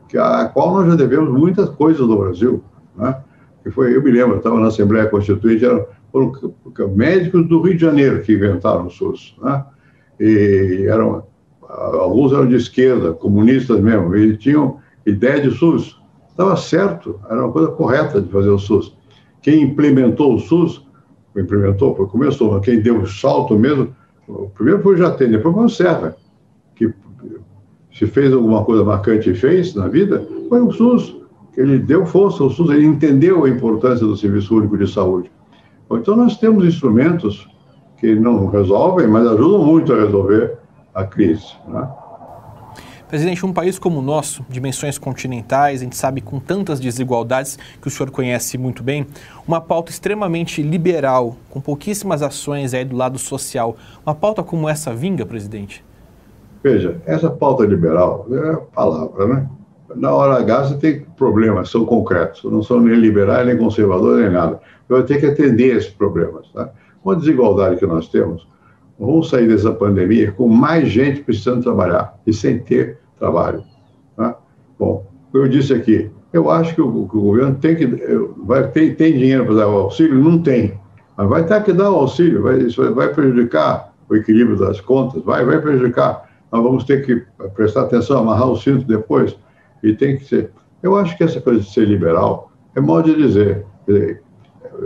[0.08, 2.62] que a qual nós já devemos muitas coisas no Brasil,
[2.96, 3.18] né?
[3.62, 6.32] Que foi, eu me lembro, eu estava na Assembleia Constituinte, eram, foram
[6.94, 9.64] médicos do Rio de Janeiro que inventaram o SUS, né?
[10.18, 11.24] E eram
[11.68, 15.97] alguns eram de esquerda, comunistas mesmo, e tinham ideia de SUS.
[16.38, 18.96] Estava certo, era uma coisa correta de fazer o SUS.
[19.42, 20.86] Quem implementou o SUS,
[21.36, 23.88] implementou, começou, mas quem deu o salto mesmo,
[24.28, 26.16] o primeiro foi o Jatene, depois foi o Serra,
[26.76, 26.94] que
[27.92, 31.16] se fez alguma coisa marcante e fez na vida, foi o SUS,
[31.56, 35.32] ele deu força ao SUS, ele entendeu a importância do Serviço Único de Saúde.
[35.90, 37.48] Então, nós temos instrumentos
[37.98, 40.56] que não resolvem, mas ajudam muito a resolver
[40.94, 41.48] a crise.
[41.66, 41.88] Né?
[43.08, 47.88] Presidente, um país como o nosso, dimensões continentais, a gente sabe com tantas desigualdades que
[47.88, 49.06] o senhor conhece muito bem,
[49.46, 53.76] uma pauta extremamente liberal, com pouquíssimas ações aí do lado social.
[54.04, 55.82] Uma pauta como essa vinga, presidente?
[56.62, 59.48] Veja, essa pauta liberal é palavra, né?
[59.96, 64.32] Na hora H você tem problemas, são concretos, não são nem liberais, nem conservadores, nem
[64.34, 64.60] nada.
[64.86, 66.46] Vai ter que atender esses problemas.
[66.52, 66.68] Tá?
[67.02, 68.46] Com a desigualdade que nós temos,
[68.98, 73.62] vamos sair dessa pandemia com mais gente precisando trabalhar e sem ter trabalho.
[74.16, 74.36] Tá?
[74.78, 77.86] Bom, eu disse aqui, eu acho que o, que o governo tem que.
[78.44, 80.18] Vai, tem dinheiro para dar o auxílio?
[80.18, 80.78] Não tem.
[81.16, 85.22] Mas vai ter que dar o auxílio, vai, isso vai prejudicar o equilíbrio das contas,
[85.22, 86.28] vai, vai prejudicar.
[86.50, 89.36] Nós vamos ter que prestar atenção, amarrar o cinto depois,
[89.82, 90.50] e tem que ser.
[90.82, 93.66] Eu acho que essa coisa de ser liberal é modo de dizer.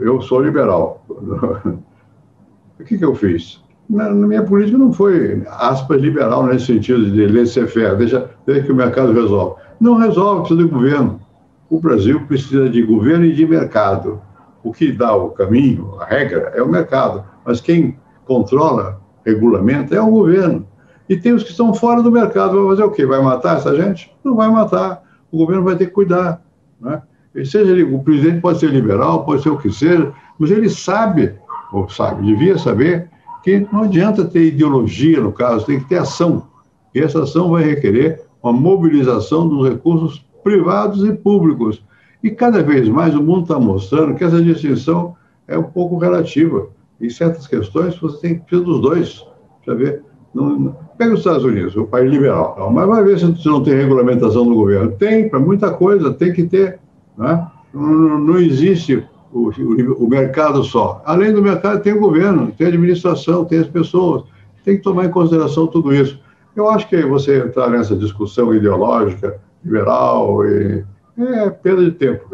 [0.01, 1.05] Eu sou liberal.
[1.09, 3.62] o que, que eu fiz?
[3.88, 8.73] Na, na, minha política não foi, aspas, liberal nesse sentido de laissez-faire, deixa, deixa que
[8.73, 9.61] o mercado resolve.
[9.81, 11.21] Não resolve, precisa de governo.
[11.68, 14.21] O Brasil precisa de governo e de mercado.
[14.62, 17.25] O que dá o caminho, a regra, é o mercado.
[17.45, 20.66] Mas quem controla, regulamenta, é o governo.
[21.09, 22.59] E tem os que estão fora do mercado.
[22.61, 23.05] Vai fazer o quê?
[23.05, 24.14] Vai matar essa gente?
[24.25, 25.03] Não vai matar.
[25.31, 26.40] O governo vai ter que cuidar.
[26.81, 27.03] Né?
[27.45, 31.35] Seja o presidente pode ser liberal, pode ser o que seja, mas ele sabe,
[31.73, 33.09] ou sabe, devia saber,
[33.42, 36.46] que não adianta ter ideologia, no caso, tem que ter ação.
[36.94, 41.83] E essa ação vai requerer uma mobilização dos recursos privados e públicos.
[42.22, 46.68] E cada vez mais o mundo está mostrando que essa distinção é um pouco relativa.
[47.00, 49.26] Em certas questões, você tem que precisar dos dois.
[49.64, 50.02] Deixa ver.
[50.35, 53.62] Não, não, pega os Estados Unidos, o país liberal, mas vai ver se, se não
[53.62, 54.92] tem regulamentação do governo.
[54.92, 56.78] Tem, para muita coisa, tem que ter.
[57.18, 57.46] Né?
[57.74, 61.03] Não, não existe o, o, o, mercado só.
[61.05, 64.25] Além do mercado, tem o governo, tem a administração, tem as pessoas.
[64.64, 66.21] Tem que tomar em consideração tudo isso.
[66.55, 70.85] Eu acho que você entrar nessa discussão ideológica, liberal, e,
[71.18, 72.25] é perda de tempo.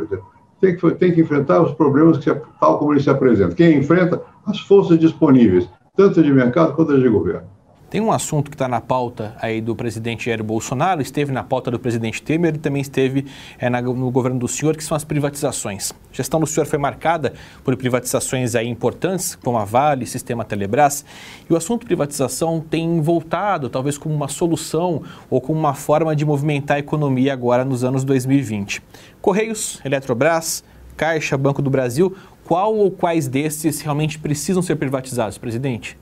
[0.60, 3.54] Tem que, tem que enfrentar os problemas que, tal como eles se apresentam.
[3.54, 4.20] Quem enfrenta?
[4.44, 7.46] As forças disponíveis, tanto de mercado quanto de governo.
[7.90, 11.70] Tem um assunto que está na pauta aí do presidente Jair Bolsonaro, esteve na pauta
[11.70, 13.24] do presidente Temer e também esteve
[13.58, 15.92] é, na, no governo do senhor, que são as privatizações.
[15.92, 17.32] A gestão do senhor foi marcada
[17.64, 21.02] por privatizações aí importantes, como a Vale, Sistema Telebrás,
[21.48, 26.26] e o assunto privatização tem voltado talvez como uma solução ou como uma forma de
[26.26, 28.82] movimentar a economia agora nos anos 2020.
[29.22, 30.62] Correios, Eletrobras,
[30.94, 35.96] Caixa, Banco do Brasil, qual ou quais desses realmente precisam ser privatizados, presidente?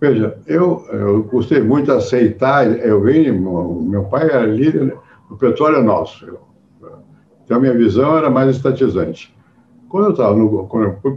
[0.00, 4.96] Veja, eu, eu gostei muito aceitar, eu vim, meu pai era líder,
[5.30, 6.26] o petróleo é nosso.
[7.44, 9.36] Então, a minha visão era mais estatizante.
[9.90, 10.34] Quando eu estava,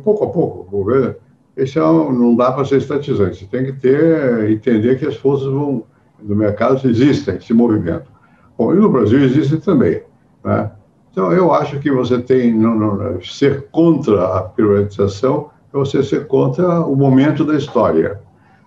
[0.04, 1.18] pouco a pouco, vou ver,
[1.56, 3.38] esse é um, não dá para ser estatizante.
[3.38, 5.84] Você tem que ter, entender que as forças vão,
[6.22, 8.12] do mercado existem, se movimentam.
[8.58, 10.02] Bom, e no Brasil existem também.
[10.44, 10.72] Né?
[11.12, 16.28] Então, eu acho que você tem, não, não, ser contra a privatização é você ser
[16.28, 18.20] contra o momento da história.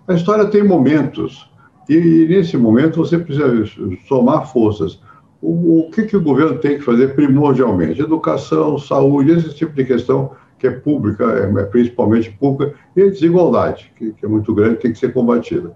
[0.07, 1.51] A história tem momentos,
[1.89, 3.65] e, e nesse momento você precisa
[4.07, 5.01] somar forças.
[5.41, 8.01] O, o que, que o governo tem que fazer primordialmente?
[8.01, 13.09] Educação, saúde, esse tipo de questão que é pública, é, é principalmente pública, e a
[13.09, 15.75] desigualdade, que, que, é muito grande, tem que ser combatida.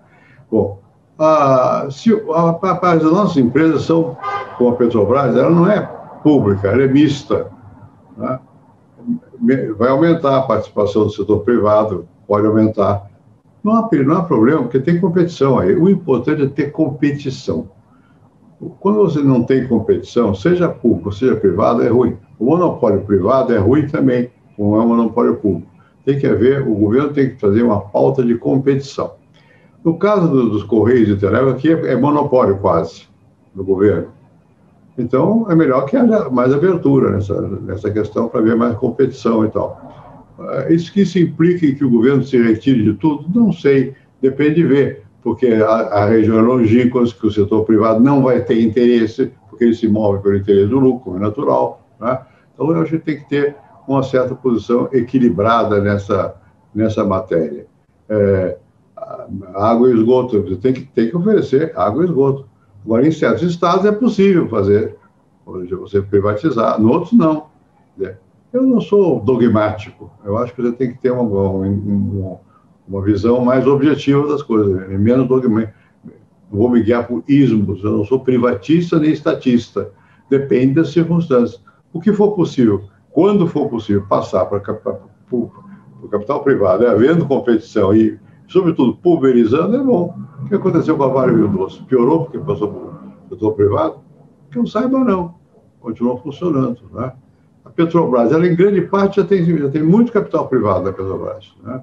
[0.50, 0.80] Bom,
[1.20, 4.18] a, se, a, a, as nossas empresas são,
[4.58, 5.82] como a Petrobras, ela não é
[6.24, 7.48] pública, ela é mista.
[8.18, 8.40] Né?
[9.78, 13.11] Vai aumentar a participação do setor privado, pode aumentar.
[13.64, 15.76] Não há, não há problema, porque tem competição aí.
[15.76, 17.70] O importante é ter competição.
[18.80, 22.18] Quando você não tem competição, seja público, seja privado, é ruim.
[22.40, 25.68] O monopólio privado é ruim também, como é o monopólio público.
[26.06, 29.12] Tem que haver, o governo tem que fazer uma pauta de competição.
[29.84, 33.08] No caso do, dos Correios e Telégrafo, aqui é, é monopólio quase
[33.54, 34.08] do governo.
[34.98, 39.50] Então, é melhor que haja mais abertura nessa, nessa questão para ver mais competição e
[39.50, 39.80] tal.
[40.50, 43.28] Eh, isso que isso implica que o governo se retire de tudo?
[43.34, 48.00] Não sei, depende de ver, porque a, a região é longínqua, que o setor privado
[48.00, 51.88] não vai ter interesse, porque ele se move pelo interesse do lucro, é natural.
[52.00, 52.20] Né?
[52.54, 53.56] Então, acho que tem que ter
[53.88, 56.36] uma certa posição equilibrada nessa,
[56.74, 57.66] nessa matéria.
[58.10, 58.58] É,
[59.56, 62.46] água e esgoto, você tem que, tem que oferecer água e esgoto.
[62.86, 64.96] Agora, em certos estados é possível fazer,
[65.46, 67.48] você privatizar, em outros não.
[67.98, 68.16] Né?
[68.54, 70.12] Eu não sou dogmático.
[70.26, 72.40] Eu acho que você tem que ter uma, uma,
[72.88, 74.98] uma visão mais objetiva das coisas, né?
[74.98, 75.74] menos dogmático.
[76.52, 77.82] Vou me guiar por ismos.
[77.82, 79.90] Eu não sou privatista nem estatista.
[80.30, 81.64] Depende das circunstâncias.
[81.94, 87.96] O que for possível, quando for possível, passar para o capital privado, é, havendo competição
[87.96, 90.14] e, sobretudo, pulverizando, é bom.
[90.44, 91.82] O que aconteceu com a Vale Rio Doce?
[91.84, 94.00] Piorou porque passou para o setor privado?
[94.50, 95.36] Que eu saiba, não.
[95.80, 97.14] Continua funcionando, né?
[97.64, 101.54] A Petrobras, ela em grande parte já tem, já tem muito capital privado da Petrobras.
[101.64, 101.82] Né?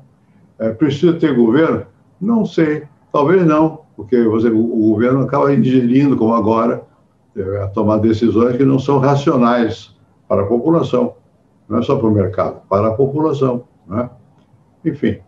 [0.58, 1.86] É, precisa ter governo?
[2.20, 6.82] Não sei, talvez não, porque você, o, governo acaba ingerindo, como agora,
[7.36, 9.94] é, a tomar decisões que não são racionais
[10.26, 11.14] para a população,
[11.68, 13.64] não é só para o mercado, para a população.
[13.86, 14.10] Né?
[14.84, 15.18] Enfim,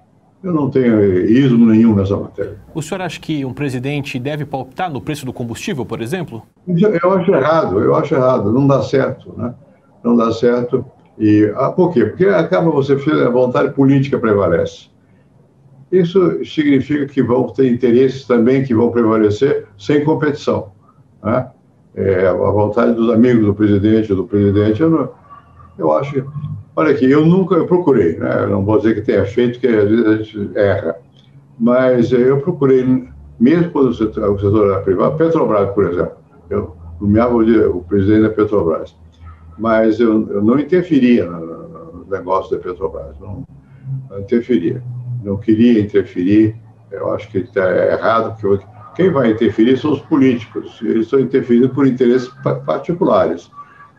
[0.42, 2.58] eu não tenho ismo nenhum nessa matéria.
[2.74, 6.42] O senhor acha que um presidente deve pautar no preço do combustível, por exemplo?
[6.66, 9.54] Eu acho errado, eu acho errado, não dá certo, né?
[10.02, 10.84] Não dá certo.
[11.18, 12.06] E, ah, por quê?
[12.06, 14.88] Porque acaba você, a vontade política prevalece.
[15.92, 20.72] isso significa que vão ter interesses também que vão prevalecer sem competição.
[21.22, 21.50] Né?
[21.94, 25.10] É, a vontade dos amigos do presidente, do presidente, eu, não,
[25.76, 26.24] eu acho.
[26.74, 28.46] Olha aqui, eu nunca eu procurei, né?
[28.46, 30.96] não vou dizer que tenha feito, que às vezes a gente erra,
[31.58, 33.08] mas eu procurei,
[33.38, 36.12] mesmo quando o setor, o setor era privado, Petrobras, por exemplo,
[36.48, 38.94] eu nomeava o, o presidente da Petrobras,
[39.60, 43.44] mas eu, eu não interferia no, no, negócio da Petrobras, não,
[44.08, 44.82] não interferia
[45.22, 46.56] não queria interferir.
[46.90, 50.80] Eu acho que está errado, porque quem vai interferir são os políticos.
[50.82, 52.28] Eles estão interferindo por interesses
[52.66, 53.50] particulares,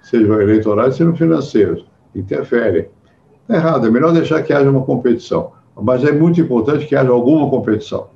[0.02, 1.86] sejam eleitorais, sejam financeiros.
[2.14, 2.90] Interferem.
[3.44, 5.54] Está errado, é melhor deixar que haja uma competição.
[5.82, 8.10] Mas é muito importante que haja alguma competição.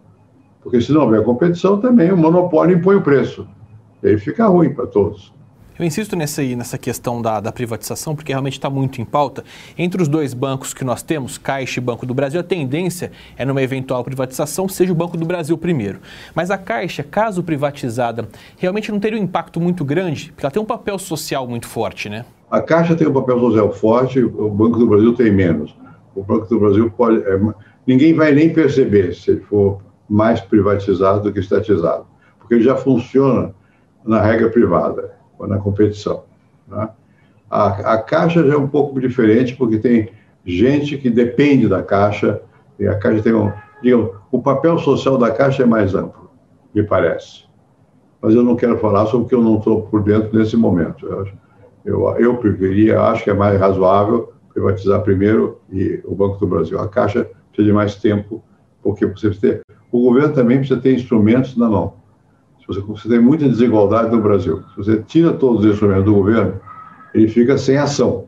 [0.61, 3.47] Porque se não houver competição, também o monopólio impõe o preço.
[4.03, 5.33] E aí fica ruim para todos.
[5.77, 9.43] Eu insisto nessa, nessa questão da, da privatização, porque realmente está muito em pauta.
[9.77, 13.43] Entre os dois bancos que nós temos, Caixa e Banco do Brasil, a tendência é,
[13.43, 15.99] numa eventual privatização, seja o Banco do Brasil primeiro.
[16.33, 18.25] Mas a Caixa, caso privatizada,
[18.57, 22.07] realmente não teria um impacto muito grande, porque ela tem um papel social muito forte,
[22.07, 22.23] né?
[22.49, 25.75] A Caixa tem um papel social forte, o Banco do Brasil tem menos.
[26.15, 27.17] O Banco do Brasil pode.
[27.17, 27.37] É,
[27.85, 32.05] ninguém vai nem perceber se ele for mais privatizado do que estatizado,
[32.39, 33.53] porque ele já funciona
[34.05, 36.23] na regra privada na competição.
[36.67, 36.89] Né?
[37.49, 40.09] A, a Caixa já é um pouco diferente, porque tem
[40.45, 42.41] gente que depende da Caixa,
[42.79, 43.51] e a Caixa tem um.
[43.81, 46.29] Digamos, o papel social da Caixa é mais amplo,
[46.73, 47.45] me parece.
[48.21, 51.05] Mas eu não quero falar sobre o que eu não estou por dentro nesse momento.
[51.05, 51.27] Eu,
[51.85, 56.79] eu, eu preferia, acho que é mais razoável privatizar primeiro e o Banco do Brasil.
[56.79, 58.41] A Caixa precisa de mais tempo,
[58.81, 61.93] porque você precisa ter, o governo também precisa ter instrumentos na mão.
[62.67, 66.59] Você, você tem muita desigualdade no Brasil, se você tira todos os instrumentos do governo,
[67.13, 68.25] ele fica sem ação.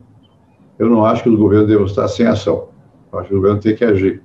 [0.78, 2.68] Eu não acho que o governo deve estar sem ação.
[3.12, 4.22] Eu acho que o governo tem que agir.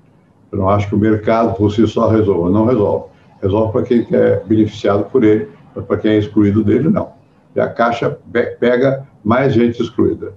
[0.52, 2.50] Eu não acho que o mercado por si só resolva.
[2.50, 3.06] Não resolve.
[3.42, 7.12] Resolve para quem é beneficiado por ele, mas para quem é excluído dele, não.
[7.56, 8.18] E a Caixa
[8.60, 10.34] pega mais gente excluída.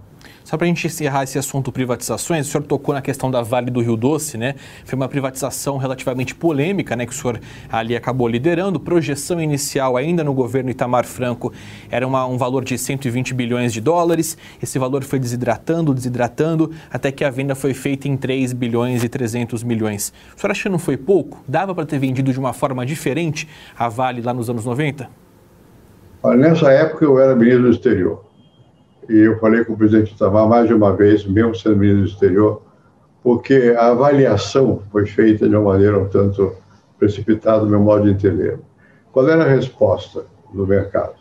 [0.47, 3.69] Só para a gente encerrar esse assunto privatizações, o senhor tocou na questão da Vale
[3.69, 4.55] do Rio Doce, né?
[4.85, 7.05] Foi uma privatização relativamente polêmica, né?
[7.05, 8.79] Que o senhor ali acabou liderando.
[8.79, 11.53] Projeção inicial ainda no governo Itamar Franco
[11.91, 14.39] era uma, um valor de 120 bilhões de dólares.
[14.63, 19.09] Esse valor foi desidratando, desidratando, até que a venda foi feita em 3 bilhões e
[19.09, 20.13] 300 milhões.
[20.37, 21.43] O senhor acha que não foi pouco?
[21.49, 25.11] Dava para ter vendido de uma forma diferente a Vale lá nos anos 90?
[26.23, 28.26] Olha, nessa época eu era ministro do exterior
[29.09, 32.09] e eu falei com o presidente Itamar mais de uma vez, mesmo sendo ministro do
[32.09, 32.63] exterior,
[33.23, 36.53] porque a avaliação foi feita de uma maneira um tanto
[36.99, 38.59] precipitada, no meu modo de entender.
[39.13, 41.15] Qual era a resposta do mercado?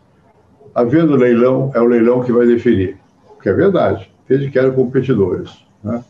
[0.73, 2.97] Havendo leilão, é o leilão que vai definir,
[3.41, 5.65] que é verdade, desde que eram competidores.
[5.83, 6.03] Né?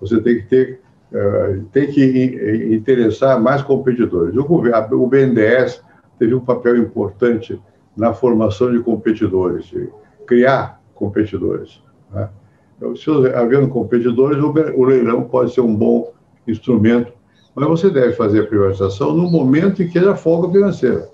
[0.00, 0.80] Você tem que ter,
[1.12, 4.34] uh, tem que interessar mais competidores.
[4.36, 5.82] O, o BNDES
[6.18, 7.60] teve um papel importante
[7.96, 9.88] na formação de competidores, de
[10.26, 11.80] criar competidores.
[12.12, 12.28] Né?
[12.76, 16.12] Então, se havendo competidores, o leilão pode ser um bom
[16.46, 17.12] instrumento,
[17.54, 21.08] mas você deve fazer a privatização no momento em que haja folga financeira,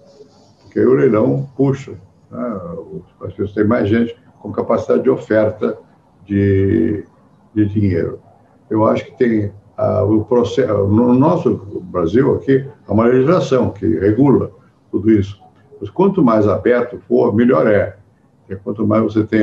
[0.62, 1.92] porque aí o leilão puxa,
[2.30, 2.60] né?
[3.22, 5.78] as pessoas têm mais gente com capacidade de oferta
[6.26, 7.04] de,
[7.54, 8.20] de dinheiro.
[8.68, 9.52] Eu acho que tem
[10.08, 14.50] o processo, no nosso Brasil aqui, há uma legislação que regula
[14.90, 15.40] tudo isso.
[15.80, 17.96] Mas quanto mais aberto for, melhor é.
[18.40, 19.40] Porque quanto mais você tem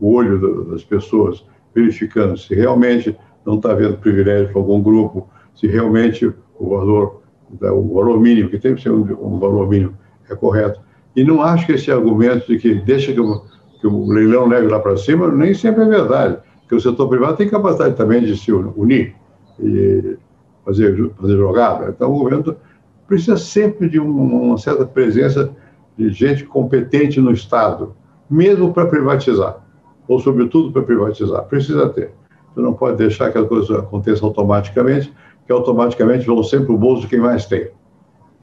[0.00, 5.66] o olho das pessoas, verificando se realmente não está havendo privilégio para algum grupo, se
[5.66, 6.26] realmente
[6.58, 9.96] o valor, o valor mínimo, que tem que ser um, valor mínimo,
[10.28, 10.80] é correto.
[11.14, 13.42] E não acho que esse argumento de que deixa que o,
[13.80, 16.38] que o leilão leve lá para cima, nem sempre é verdade.
[16.60, 19.14] Porque o setor privado tem capacidade também de se unir
[19.60, 20.16] e
[20.64, 21.88] fazer, fazer jogada.
[21.88, 22.56] Então, o governo
[23.06, 25.54] precisa sempre de uma certa presença
[25.96, 27.94] de gente competente no Estado,
[28.28, 29.65] mesmo para privatizar
[30.08, 31.42] ou, sobretudo, para privatizar.
[31.44, 32.12] Precisa ter.
[32.54, 35.12] Você não pode deixar que as coisas aconteçam automaticamente,
[35.46, 37.68] que automaticamente vão sempre o bolso de quem mais tem.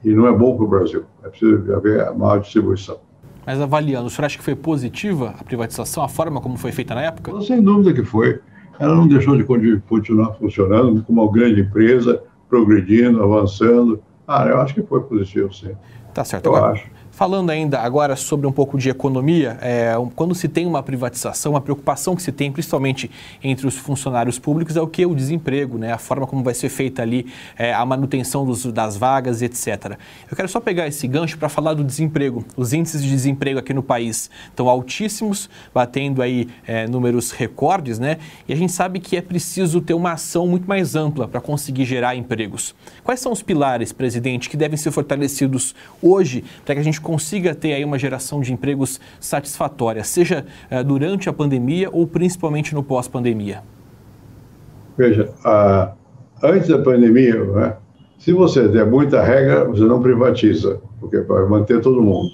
[0.04, 1.04] E não é bom para o Brasil.
[1.24, 2.98] É preciso haver a maior distribuição.
[3.46, 6.94] Mas avaliando, o senhor acha que foi positiva a privatização, a forma como foi feita
[6.94, 7.40] na época?
[7.42, 8.40] Sem dúvida que foi.
[8.78, 9.44] Ela não deixou de
[9.88, 14.02] continuar funcionando como uma grande empresa, progredindo, avançando.
[14.26, 15.72] Ah, eu acho que foi positivo, sim.
[16.12, 16.46] Tá certo.
[16.46, 16.86] Eu Agora, acho.
[17.14, 21.60] Falando ainda agora sobre um pouco de economia, é, quando se tem uma privatização, a
[21.60, 23.08] preocupação que se tem, principalmente
[23.40, 25.06] entre os funcionários públicos, é o que?
[25.06, 25.92] O desemprego, né?
[25.92, 29.96] a forma como vai ser feita ali é, a manutenção dos, das vagas, etc.
[30.28, 32.44] Eu quero só pegar esse gancho para falar do desemprego.
[32.56, 38.18] Os índices de desemprego aqui no país estão altíssimos, batendo aí é, números recordes, né?
[38.48, 41.84] E a gente sabe que é preciso ter uma ação muito mais ampla para conseguir
[41.84, 42.74] gerar empregos.
[43.04, 47.54] Quais são os pilares, presidente, que devem ser fortalecidos hoje para que a gente consiga
[47.54, 52.82] ter aí uma geração de empregos satisfatória, seja uh, durante a pandemia ou principalmente no
[52.82, 53.62] pós-pandemia?
[54.98, 55.94] Veja, uh,
[56.42, 57.76] antes da pandemia, né,
[58.18, 62.30] se você der muita regra, você não privatiza, porque vai manter todo mundo.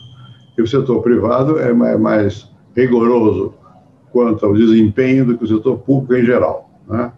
[0.57, 3.55] E o setor privado é é mais rigoroso
[4.13, 6.71] quanto ao desempenho do que o setor público em geral.
[6.89, 7.13] Né?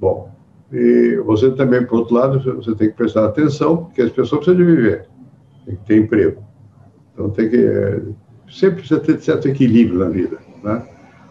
[0.00, 0.30] Bom,
[0.72, 4.56] e você também, por outro lado, você tem que prestar atenção, porque as pessoas precisam
[4.56, 5.06] de viver,
[5.64, 6.47] tem que ter emprego.
[7.18, 8.00] Então tem que é,
[8.48, 10.86] sempre precisa ter certo equilíbrio na vida, né?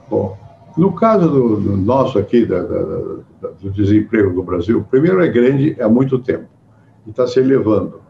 [0.10, 0.38] Bom,
[0.78, 2.84] no caso do, do nosso aqui da, da,
[3.42, 6.46] da, do desemprego no Brasil, primeiro é grande há muito tempo
[7.06, 8.02] e está se elevando.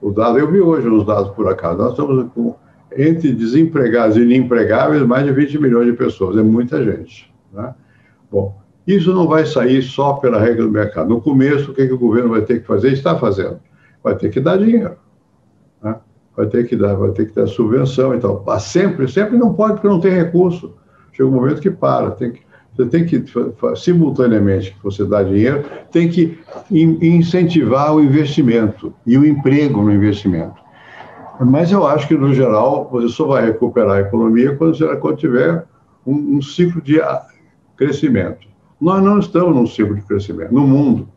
[0.00, 1.76] O dado eu vi hoje os dados por acaso.
[1.76, 2.56] Nós estamos com
[2.96, 6.38] entre desempregados e inempregáveis mais de 20 milhões de pessoas.
[6.38, 7.74] É muita gente, né?
[8.32, 11.10] Bom, isso não vai sair só pela regra do mercado.
[11.10, 12.90] No começo, o que, que o governo vai ter que fazer?
[12.92, 13.60] Está fazendo.
[14.02, 14.96] Vai ter que dar dinheiro
[16.38, 18.44] vai ter que dar, vai ter que dar subvenção e tal.
[18.46, 20.72] Mas sempre, sempre não pode, porque não tem recurso.
[21.12, 22.42] Chega um momento que para, tem que,
[22.76, 23.24] você tem que,
[23.74, 26.38] simultaneamente que você dá dinheiro, tem que
[26.70, 30.54] incentivar o investimento e o emprego no investimento.
[31.40, 35.64] Mas eu acho que, no geral, você só vai recuperar a economia quando, quando tiver
[36.06, 37.00] um, um ciclo de
[37.76, 38.46] crescimento.
[38.80, 41.08] Nós não estamos num ciclo de crescimento no mundo.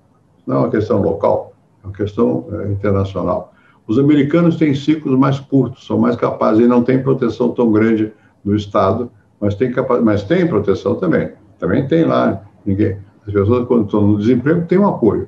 [0.48, 1.54] Não é uma questão local,
[1.84, 3.54] é uma questão é, internacional.
[3.88, 8.12] Os americanos têm ciclos mais curtos, são mais capazes e não têm proteção tão grande
[8.44, 11.32] do Estado, mas tem, mas tem proteção também.
[11.60, 12.42] Também tem lá.
[12.66, 15.28] Ninguém, as pessoas, quando estão no desemprego, têm um apoio.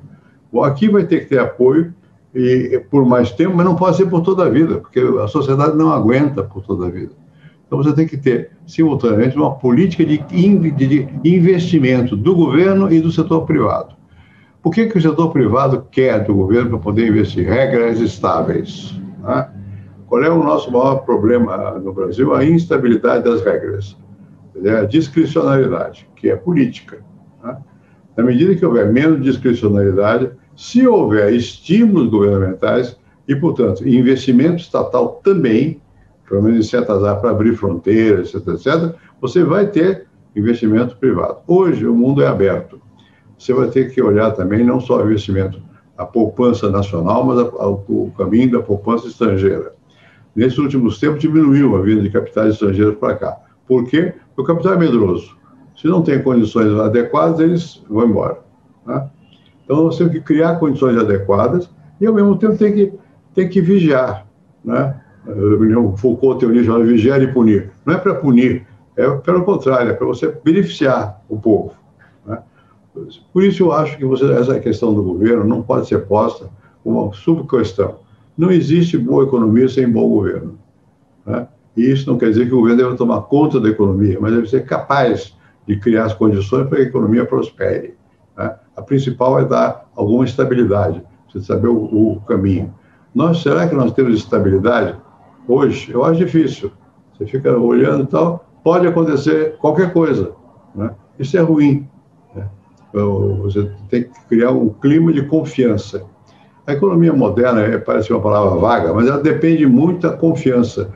[0.52, 1.92] Bom, aqui vai ter que ter apoio
[2.34, 5.76] e por mais tempo, mas não pode ser por toda a vida, porque a sociedade
[5.76, 7.12] não aguenta por toda a vida.
[7.66, 13.10] Então você tem que ter, simultaneamente, uma política de, de investimento do governo e do
[13.10, 13.94] setor privado.
[14.64, 17.46] O que, que o setor privado quer do governo para poder investir?
[17.46, 18.98] Regras estáveis.
[19.22, 19.50] Né?
[20.06, 22.34] Qual é o nosso maior problema no Brasil?
[22.34, 23.94] A instabilidade das regras,
[24.80, 27.04] a discricionalidade, que é política.
[27.44, 27.58] Né?
[28.16, 32.98] Na medida que houver menos discricionalidade, se houver estímulos governamentais
[33.28, 35.78] e, portanto, investimento estatal também,
[36.26, 41.40] pelo menos em certas áreas, para abrir fronteiras, etc., etc., você vai ter investimento privado.
[41.46, 42.80] Hoje, o mundo é aberto
[43.38, 45.60] você vai ter que olhar também não só o investimento,
[45.96, 49.72] a poupança nacional, mas a, a, o caminho da poupança estrangeira.
[50.34, 53.36] Nesses últimos tempos, diminuiu a vinda de capitais estrangeiros para cá.
[53.66, 54.14] Por quê?
[54.34, 55.36] Porque o capital é medroso.
[55.76, 58.38] Se não tem condições adequadas, eles vão embora.
[58.86, 59.08] Né?
[59.64, 61.70] Então, nós temos que criar condições adequadas
[62.00, 62.92] e, ao mesmo tempo, tem que,
[63.34, 64.26] tem que vigiar.
[64.64, 65.00] Né?
[65.26, 67.70] O Foucault tem o livro chamado Vigiar e Punir.
[67.86, 68.66] Não é para punir,
[68.96, 71.72] é pelo contrário, é para você beneficiar o povo.
[73.32, 76.48] Por isso eu acho que você, essa questão do governo não pode ser posta
[76.82, 77.96] como uma subquestão.
[78.36, 80.58] Não existe boa economia sem bom governo.
[81.26, 81.46] Né?
[81.76, 84.48] E isso não quer dizer que o governo deve tomar conta da economia, mas deve
[84.48, 87.94] ser capaz de criar as condições para que a economia prospere.
[88.36, 88.54] Né?
[88.76, 92.72] A principal é dar alguma estabilidade, você saber o, o, caminho.
[93.14, 94.96] Nós, será que nós temos estabilidade
[95.48, 95.90] hoje?
[95.92, 96.70] Eu acho difícil.
[97.12, 100.32] Você fica olhando e tal, pode acontecer qualquer coisa.
[100.74, 100.90] Né?
[101.18, 101.88] Isso é ruim.
[102.94, 106.04] Então, você tem que criar um clima de confiança.
[106.64, 110.92] A economia moderna é, parece uma palavra vaga, mas ela depende muito da confiança.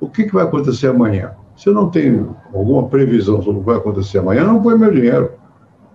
[0.00, 1.32] O que, que vai acontecer amanhã?
[1.54, 4.78] Se eu não tenho alguma previsão sobre o que vai acontecer amanhã, eu não ponho
[4.78, 5.32] meu dinheiro.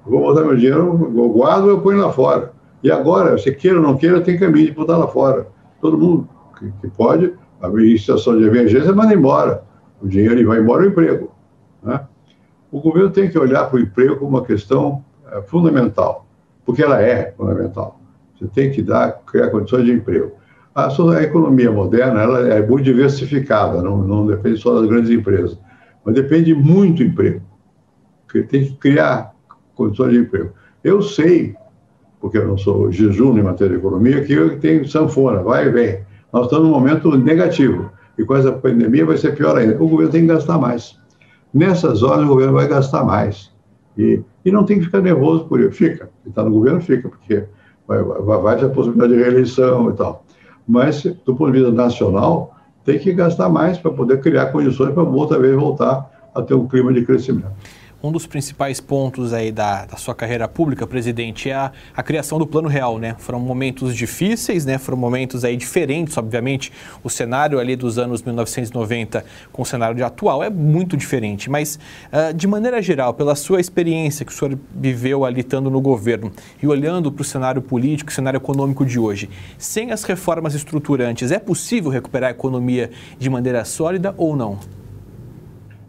[0.06, 2.54] Eu vou botar meu dinheiro, eu guardo, eu ponho lá fora.
[2.84, 5.48] E agora, se queira ou não queira, tem caminho de botar lá fora.
[5.82, 9.64] Todo mundo que, que pode, abrir situação de emergência, manda embora.
[10.04, 11.32] O dinheiro vai embora o emprego.
[11.82, 12.00] Né?
[12.72, 16.26] O governo tem que olhar para o emprego como uma questão é fundamental,
[16.66, 18.00] porque ela é fundamental.
[18.38, 20.32] Você tem que dar, criar condições de emprego.
[20.76, 25.58] A, a economia moderna ela é muito diversificada, não, não depende só das grandes empresas,
[26.06, 27.42] mas depende muito do emprego.
[28.26, 29.34] Porque tem que criar
[29.74, 30.52] condições de emprego.
[30.84, 31.56] Eu sei,
[32.20, 35.70] porque eu não sou jejum em matéria de economia, que eu tenho sanfona, vai e
[35.70, 36.00] vem.
[36.32, 37.90] Nós estamos num momento negativo.
[38.18, 39.76] E com essa pandemia vai ser pior ainda.
[39.82, 41.00] O governo tem que gastar mais.
[41.54, 43.52] Nessas horas, o governo vai gastar mais.
[43.98, 45.74] E, e não tem que ficar nervoso por isso.
[45.74, 46.10] Fica.
[46.24, 47.44] Quem está no governo fica, porque
[47.86, 50.24] vai, vai, vai ter a possibilidade de reeleição e tal.
[50.66, 55.04] Mas, do ponto de vista nacional, tem que gastar mais para poder criar condições para
[55.04, 57.52] outra vez voltar a ter um clima de crescimento.
[58.02, 62.38] Um dos principais pontos aí da, da sua carreira pública, presidente, é a, a, criação
[62.38, 63.16] do Plano Real, né?
[63.18, 64.78] Foram momentos difíceis, né?
[64.78, 66.72] Foram momentos aí diferentes, obviamente.
[67.04, 71.50] O cenário ali dos anos 1990 com o cenário de atual é muito diferente.
[71.50, 71.80] Mas,
[72.14, 76.32] uh, de maneira geral, pela sua experiência que o senhor viveu ali estando no governo
[76.62, 79.28] e olhando para o cenário político, cenário econômico de hoje,
[79.58, 84.77] sem as reformas estruturantes, é possível recuperar a economia de maneira sólida ou não?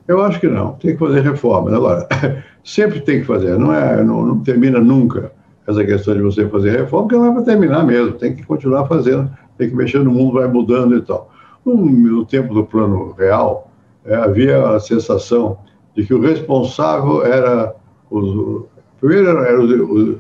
[0.09, 1.74] Eu acho que não, tem que fazer reformas.
[1.74, 2.09] Agora,
[2.64, 5.30] sempre tem que fazer, não, é, não, não termina nunca
[5.66, 8.86] essa questão de você fazer reforma, porque não é para terminar mesmo, tem que continuar
[8.86, 11.30] fazendo, tem que mexer no mundo, vai mudando e tal.
[11.62, 13.70] No, no tempo do plano real,
[14.06, 15.59] é, havia a sensação
[15.94, 17.74] de que o responsável era
[18.11, 18.64] os.
[18.98, 20.16] Primeiro eram os, os,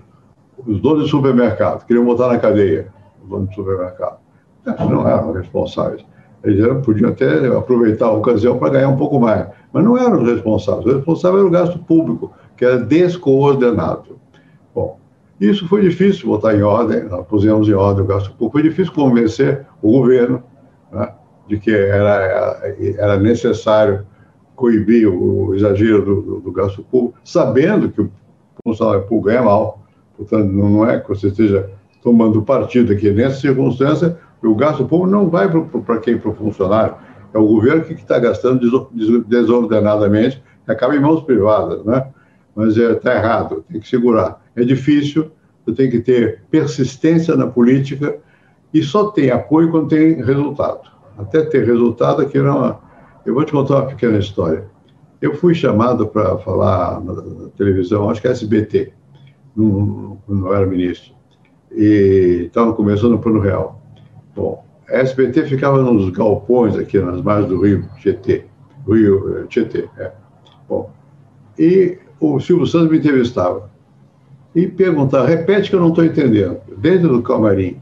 [0.66, 2.88] os donos de supermercado, queriam botar na cadeia
[3.22, 4.18] os donos de supermercado.
[4.90, 6.04] Não eram responsáveis.
[6.44, 10.28] Eles podiam até aproveitar a ocasião para ganhar um pouco mais, mas não eram os
[10.28, 10.86] responsáveis.
[10.86, 14.18] O responsável era o gasto público, que era descoordenado.
[14.74, 14.98] Bom,
[15.40, 18.52] isso foi difícil botar em ordem, nós pusemos em ordem o gasto público.
[18.52, 20.42] Foi difícil convencer o governo
[20.92, 21.12] né,
[21.48, 24.06] de que era, era necessário
[24.54, 28.10] coibir o, exagero do, do, do, gasto público, sabendo que o
[28.64, 29.82] funcionário público ganha mal.
[30.16, 31.70] Portanto, não é que você esteja
[32.02, 33.10] tomando partido aqui.
[33.10, 36.18] Nessa circunstância, o gasto público não vai para quem?
[36.18, 36.94] Para o funcionário.
[37.32, 38.90] É o governo que está gastando
[39.26, 42.06] desordenadamente, acaba em mãos privadas, né?
[42.54, 44.42] Mas está é, tá errado, tem que segurar.
[44.56, 45.30] É difícil,
[45.64, 48.18] você tem que ter persistência na política
[48.72, 50.90] e só tem apoio quando tem resultado.
[51.16, 52.78] Até ter resultado aqui não.
[53.24, 54.64] Eu vou te contar uma pequena história.
[55.20, 58.92] Eu fui chamado para falar na, televisão, acho que é SBT,
[59.54, 61.12] não, não era ministro,
[61.72, 63.77] e estava começando o Plano Real.
[64.38, 68.44] Bom, a SBT ficava nos galpões aqui nas margens do Rio Tietê,
[68.86, 70.12] Rio eh, Tietê, é.
[70.68, 70.92] Bom,
[71.58, 73.68] e o Silvio Santos me entrevistava
[74.54, 77.80] e perguntava, repete que eu não estou entendendo, dentro do camarim.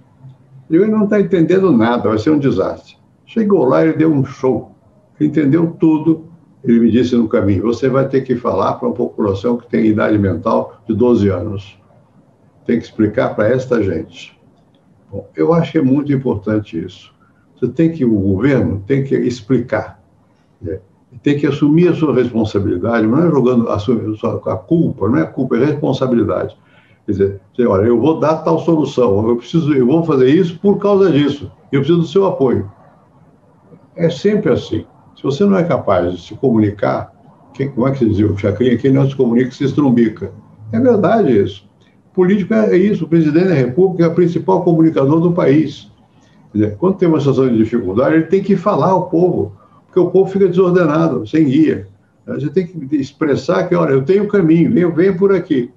[0.70, 2.96] Ele não está entendendo nada, vai ser um desastre.
[3.26, 4.72] Chegou lá, ele deu um show,
[5.20, 6.24] entendeu tudo,
[6.64, 9.84] ele me disse no caminho, você vai ter que falar para uma população que tem
[9.84, 11.78] idade mental de 12 anos.
[12.64, 14.35] Tem que explicar para esta gente.
[15.16, 17.10] Bom, eu acho que é muito importante isso.
[17.54, 19.98] Você tem que, o governo tem que explicar,
[20.60, 20.78] né?
[21.22, 23.96] tem que assumir a sua responsabilidade, não é jogando a, sua,
[24.44, 26.54] a culpa, não é culpa, é responsabilidade.
[27.06, 30.78] Quer dizer, olha, eu vou dar tal solução, eu preciso, eu vou fazer isso por
[30.78, 32.70] causa disso, eu preciso do seu apoio.
[33.94, 34.84] É sempre assim.
[35.16, 37.10] Se você não é capaz de se comunicar,
[37.54, 38.76] quem, como é que se diz o Chacrinha?
[38.76, 40.30] Quem não se comunica se estrumbica.
[40.72, 41.65] É verdade isso.
[42.16, 45.92] Político é isso, o presidente da República é o principal comunicador do país.
[46.78, 49.52] Quando tem uma situação de dificuldade, ele tem que falar ao povo,
[49.84, 51.86] porque o povo fica desordenado, sem guia.
[52.26, 55.70] Você tem que expressar que, olha, eu tenho caminho, venho, venho por aqui.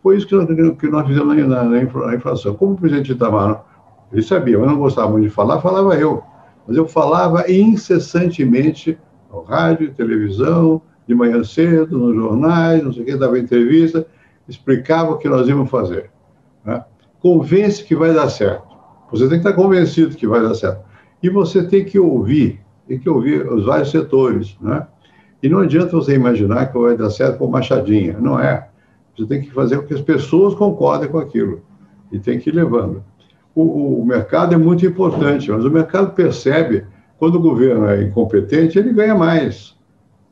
[0.00, 0.46] Foi isso que nós,
[0.78, 2.54] que nós fizemos na, na, na inflação.
[2.54, 3.64] Como o presidente Itamar,
[4.12, 6.22] ele sabia, mas não gostava muito de falar, falava eu.
[6.68, 8.96] Mas eu falava incessantemente
[9.28, 14.06] no rádio, televisão, de manhã cedo, nos jornais, não sei o que, dava entrevista,
[14.50, 16.10] explicava o que nós íamos fazer.
[16.64, 16.84] Né?
[17.20, 18.68] Convence que vai dar certo.
[19.10, 20.84] Você tem que estar convencido que vai dar certo.
[21.22, 24.56] E você tem que ouvir, tem que ouvir os vários setores.
[24.60, 24.86] Né?
[25.42, 28.18] E não adianta você imaginar que vai dar certo com machadinha.
[28.18, 28.68] Não é.
[29.16, 31.62] Você tem que fazer com que as pessoas concordem com aquilo.
[32.10, 33.04] E tem que ir levando.
[33.54, 36.86] O, o mercado é muito importante, mas o mercado percebe
[37.18, 39.76] quando o governo é incompetente, ele ganha mais.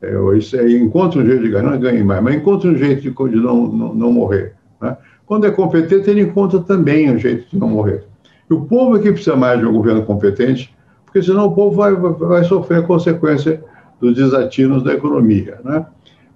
[0.01, 3.01] É, isso aí encontra um jeito de ganhar, não ganha mais, mas encontra um jeito
[3.01, 4.53] de, de não, não, não, morrer.
[4.81, 4.95] Né?
[5.25, 8.05] Quando é competente, ele encontra também um jeito de não morrer.
[8.49, 10.73] E o povo é que precisa mais de um governo competente,
[11.05, 13.63] porque senão o povo vai, vai sofrer a consequência
[13.99, 15.59] dos desatinos da economia.
[15.63, 15.85] Né?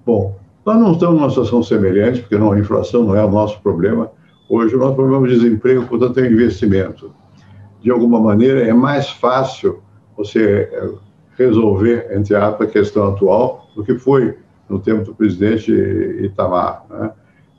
[0.05, 0.35] Bom,
[0.65, 4.11] nós não estamos numa situação semelhante, porque não, a inflação não é o nosso problema.
[4.49, 7.11] Hoje, o nosso problema é o desemprego, portanto, é o investimento.
[7.81, 9.79] De alguma maneira, é mais fácil
[10.15, 10.89] você é,
[11.37, 14.37] resolver, entre aspas, a questão atual do que foi
[14.69, 15.71] no tempo do presidente
[16.21, 16.85] Itamar.
[16.89, 17.11] Né?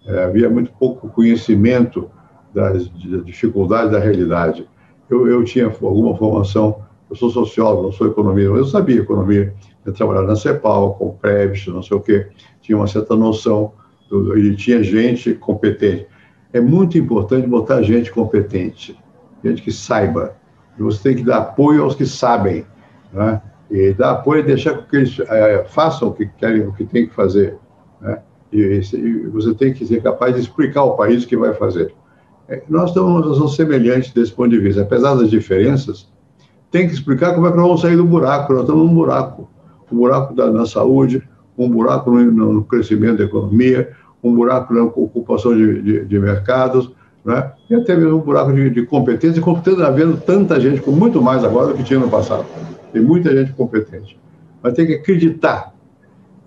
[0.07, 2.11] É, havia muito pouco conhecimento
[2.53, 2.91] das,
[3.25, 4.69] dificuldades da realidade.
[5.11, 9.55] Eu, eu tinha alguma formação, eu sou sociólogo, não sou economista, mas eu sabia economia,
[9.85, 12.29] eu trabalhava na CEPAL, com Previs, não sei o quê,
[12.63, 13.73] tinha uma certa noção,
[14.09, 16.07] do, e tinha gente competente.
[16.53, 18.99] É muito importante botar gente competente,
[19.43, 20.37] gente que saiba.
[20.79, 22.65] Você tem que dar apoio aos que sabem.
[23.13, 23.41] Né?
[23.75, 27.09] E dar apoio e deixar que eles é, façam o que querem, o que tem
[27.09, 27.57] que fazer.
[28.01, 28.21] Né?
[28.53, 31.93] E, e, você tem que ser capaz de explicar ao país o que vai fazer.
[32.49, 34.83] É, nós estamos numa situação semelhante desse ponto de vista.
[34.83, 36.09] Apesar das diferenças,
[36.71, 38.53] tem que explicar como é que nós vamos sair do buraco.
[38.53, 39.51] Nós estamos num buraco.
[39.91, 41.21] Um buraco da, na saúde,
[41.59, 43.91] um buraco no, no, crescimento da economia,
[44.23, 46.93] um buraco na ocupação de, de, de mercados,
[47.25, 47.51] né?
[47.69, 51.43] e até mesmo um buraco de, de competência, competência havendo tanta gente, com muito mais
[51.43, 52.45] agora do que tinha no passado.
[52.95, 54.17] Tem muita gente competente.
[54.63, 55.75] Mas tem que acreditar.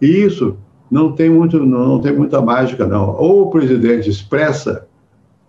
[0.01, 0.57] E isso
[0.89, 3.17] não tem, muito, não, não tem muita mágica, não.
[3.17, 4.87] Ou o presidente expressa,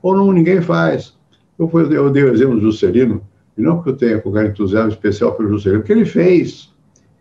[0.02, 1.16] ou não, ninguém faz.
[1.56, 3.22] Eu, eu dei o exemplo do Juscelino,
[3.56, 6.74] e não porque eu tenha qualquer entusiasmo especial pelo Juscelino, porque ele fez.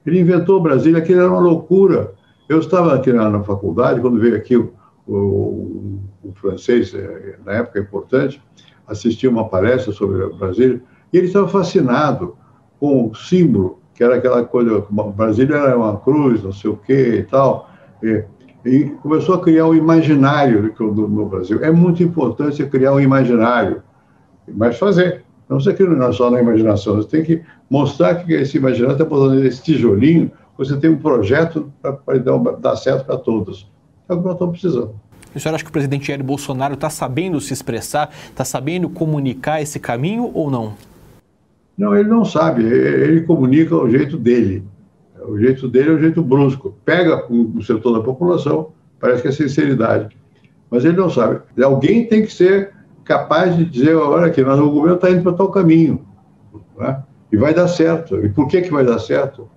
[0.03, 2.15] Ele inventou Brasília, aquilo era uma loucura.
[2.49, 4.73] Eu estava aqui na, na faculdade, quando veio aqui o,
[5.07, 8.41] o, o, francês, eh, na época importante,
[8.87, 10.81] assistir uma palestra sobre Brasília,
[11.13, 12.35] e ele estava fascinado
[12.79, 17.19] com o símbolo, que era aquela coisa, Brasília era uma cruz, não sei o quê
[17.19, 17.69] e tal,
[18.03, 18.23] e,
[18.63, 21.63] e começou a criar um imaginário do, Brasil.
[21.63, 23.81] É muito importante criar um imaginário,
[24.47, 25.23] mas fazer.
[25.49, 29.43] Não se cria só na imaginação, você tem que mostrar que esse imaginário está botando
[29.45, 33.69] esse tijolinho, você tem um projeto para dar, dar certo para todos.
[34.09, 34.95] É o que nós estamos precisando.
[35.33, 39.61] O senhor acha que o presidente Jair Bolsonaro está sabendo se expressar, está sabendo comunicar
[39.61, 40.73] esse caminho ou não?
[41.77, 42.63] Não, ele não sabe.
[42.63, 44.63] Ele comunica o jeito dele.
[45.27, 46.75] O jeito dele é o jeito brusco.
[46.83, 50.17] Pega o setor da população, parece que é sinceridade.
[50.69, 51.41] Mas ele não sabe.
[51.61, 52.73] Alguém tem que ser
[53.03, 56.05] capaz de dizer, olha aqui, mas o governo está indo para tal caminho.
[56.77, 57.03] Né?
[57.31, 58.17] E vai dar certo.
[58.17, 59.49] E por que, que vai dar certo?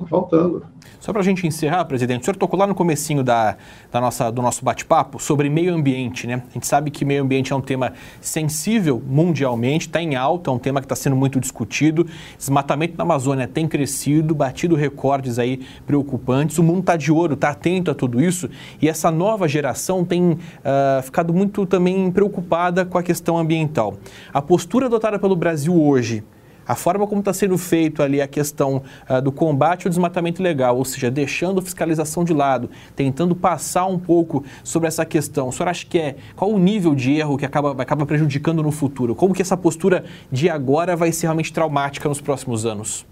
[0.00, 0.64] Está faltando.
[0.98, 3.56] Só para a gente encerrar, presidente, o senhor tocou lá no comecinho da,
[3.90, 6.42] da nossa, do nosso bate-papo sobre meio ambiente, né?
[6.50, 10.52] A gente sabe que meio ambiente é um tema sensível mundialmente, está em alta, é
[10.52, 12.06] um tema que está sendo muito discutido.
[12.36, 16.58] Desmatamento na Amazônia tem crescido, batido recordes aí preocupantes.
[16.58, 18.48] O mundo está de ouro, está atento a tudo isso
[18.80, 23.94] e essa nova geração tem uh, ficado muito também preocupada com a questão ambiental.
[24.32, 26.24] A postura adotada pelo Brasil hoje
[26.66, 30.76] a forma como está sendo feito ali a questão uh, do combate ao desmatamento ilegal,
[30.76, 35.48] ou seja, deixando fiscalização de lado, tentando passar um pouco sobre essa questão.
[35.48, 38.70] O senhor acha que é qual o nível de erro que acaba, acaba prejudicando no
[38.70, 39.14] futuro?
[39.14, 43.06] Como que essa postura de agora vai ser realmente traumática nos próximos anos?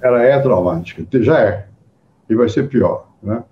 [0.00, 1.66] Ela é traumática, já é,
[2.28, 3.06] e vai ser pior.
[3.22, 3.42] Né?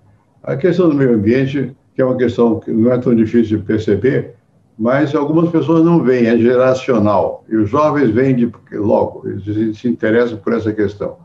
[0.43, 3.63] A questão do meio ambiente, que é uma questão que não é tão difícil de
[3.63, 4.35] perceber,
[4.77, 7.43] mas algumas pessoas não veem, é geracional.
[7.47, 11.17] E os jovens vêm de, logo, eles se interessam por essa questão.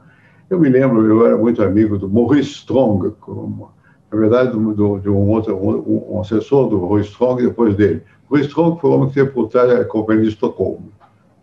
[0.49, 3.70] Eu me lembro, eu era muito amigo do Maurice Strong, como,
[4.12, 8.03] na verdade, do, de um outro um, um, assessor do Maurice Strong depois dele.
[8.30, 10.92] Maurice Strong foi o homem que teve por trás da Companhia de Estocolmo.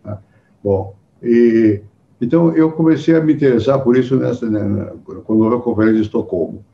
[0.04, 0.16] Né?
[0.62, 1.82] Bom, e
[2.20, 4.92] então eu comecei a me interessar por isso nessa, né,
[5.24, 6.64] quando houve a Conferência de Estocolmo.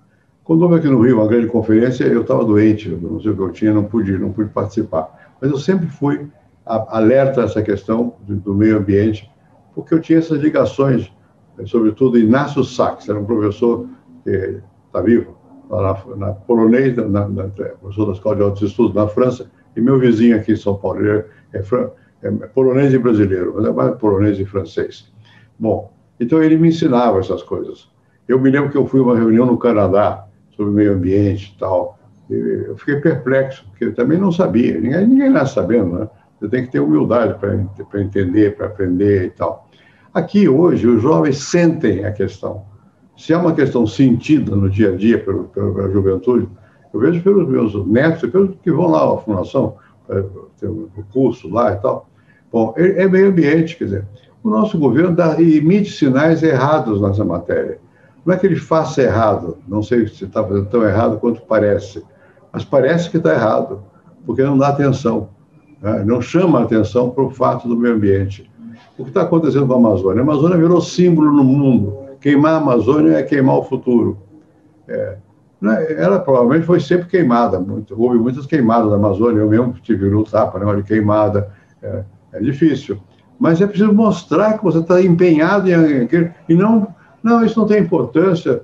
[0.50, 3.40] Quando houve aqui no Rio uma grande conferência, eu estava doente, não sei o que
[3.40, 5.36] eu tinha, não pude, não pude participar.
[5.40, 6.26] Mas eu sempre fui
[6.66, 9.30] alerta a essa questão do meio ambiente,
[9.76, 11.08] porque eu tinha essas ligações,
[11.56, 13.86] eh, sobretudo Inácio Sachs, era um professor
[14.24, 15.38] que está vivo,
[15.70, 17.44] lá na, na polonês, na, na,
[17.80, 20.98] professor da Escola de Altos Estudos na França, e meu vizinho aqui em São Paulo,
[20.98, 25.12] ele é, é, é polonês e brasileiro, mas é mais polonês e francês.
[25.56, 27.88] Bom, então ele me ensinava essas coisas.
[28.26, 30.26] Eu me lembro que eu fui a uma reunião no Canadá
[30.60, 31.98] sobre meio ambiente e tal,
[32.28, 36.08] eu fiquei perplexo, porque eu também não sabia, ninguém, ninguém nasce sabendo, né?
[36.38, 39.68] Você tem que ter humildade para entender, para aprender e tal.
[40.12, 42.62] Aqui, hoje, os jovens sentem a questão.
[43.16, 46.48] Se é uma questão sentida no dia a dia pelo, pela juventude,
[46.92, 49.76] eu vejo pelos meus netos, pelos que vão lá à fundação,
[50.58, 52.08] ter um curso lá e tal.
[52.52, 54.04] Bom, é, é meio ambiente, quer dizer,
[54.42, 57.78] o nosso governo dá, emite sinais errados nessa matéria.
[58.24, 62.04] Não é que ele faça errado, não sei se está fazendo tão errado quanto parece,
[62.52, 63.82] mas parece que está errado,
[64.26, 65.30] porque não dá atenção,
[65.80, 66.04] né?
[66.04, 68.50] não chama atenção para o fato do meio ambiente.
[68.98, 70.20] O que está acontecendo com a Amazônia?
[70.20, 71.96] A Amazônia virou símbolo no mundo.
[72.20, 74.18] Queimar a Amazônia é queimar o futuro.
[74.86, 75.16] É,
[75.60, 75.92] né?
[75.92, 80.24] ela provavelmente foi sempre queimada, muito, houve muitas queimadas na Amazônia, eu mesmo tive no
[80.24, 81.50] tapa, né, de queimada,
[81.82, 82.98] é, é, difícil.
[83.38, 86.88] Mas é preciso mostrar que você está empenhado em aquilo, e não,
[87.22, 88.62] não, isso não tem importância,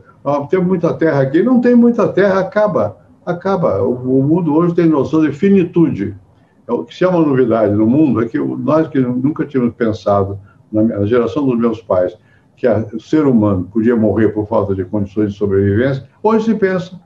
[0.51, 2.97] tem muita terra aqui, não tem muita terra, acaba
[3.27, 3.83] acaba.
[3.83, 6.17] O, mundo hoje tem noção de finitude.
[6.67, 9.75] É o que se é uma novidade no mundo é que nós que nunca tínhamos
[9.75, 10.39] pensado,
[10.73, 12.17] na geração dos meus pais,
[12.57, 16.99] que o ser humano podia morrer por falta de condições de sobrevivência, hoje se pensa.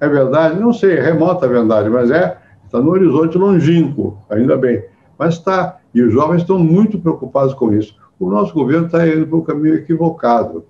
[0.00, 0.58] É verdade?
[0.58, 4.84] Não sei, é remota a verdade, mas é, está no horizonte longínquo, ainda bem.
[5.18, 7.96] Mas está, e os jovens estão muito preocupados com isso.
[8.18, 10.64] O nosso governo está indo para o caminho equivocado.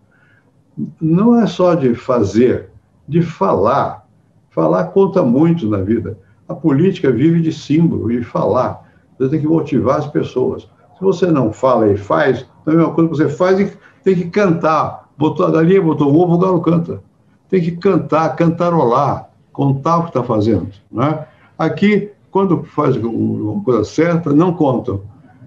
[1.01, 2.71] Não é só de fazer,
[3.07, 4.07] de falar.
[4.51, 6.19] Falar conta muito na vida.
[6.49, 8.91] A política vive de símbolo, de falar.
[9.19, 10.63] Você tem que motivar as pessoas.
[10.99, 14.15] Se você não fala e faz, é a mesma coisa que você faz e tem
[14.15, 15.09] que cantar.
[15.17, 17.03] Botou a galinha, botou o ovo, o galo canta.
[17.49, 20.69] Tem que cantar, cantarolar, contar o que está fazendo.
[20.91, 21.27] Né?
[21.59, 25.03] Aqui, quando faz uma coisa certa, não contam.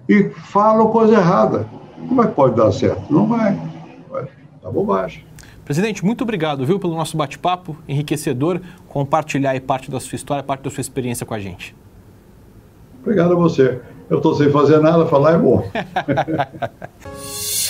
[0.08, 1.66] E falam coisa errada.
[2.08, 3.12] Como é que pode dar certo?
[3.12, 3.54] Não vai.
[3.54, 3.75] vai.
[4.66, 5.22] Tá bobagem.
[5.64, 10.62] Presidente, muito obrigado, viu, pelo nosso bate-papo enriquecedor, compartilhar aí parte da sua história, parte
[10.62, 11.72] da sua experiência com a gente.
[13.00, 13.80] Obrigado a você.
[14.10, 15.70] Eu estou sem fazer nada, falar é bom.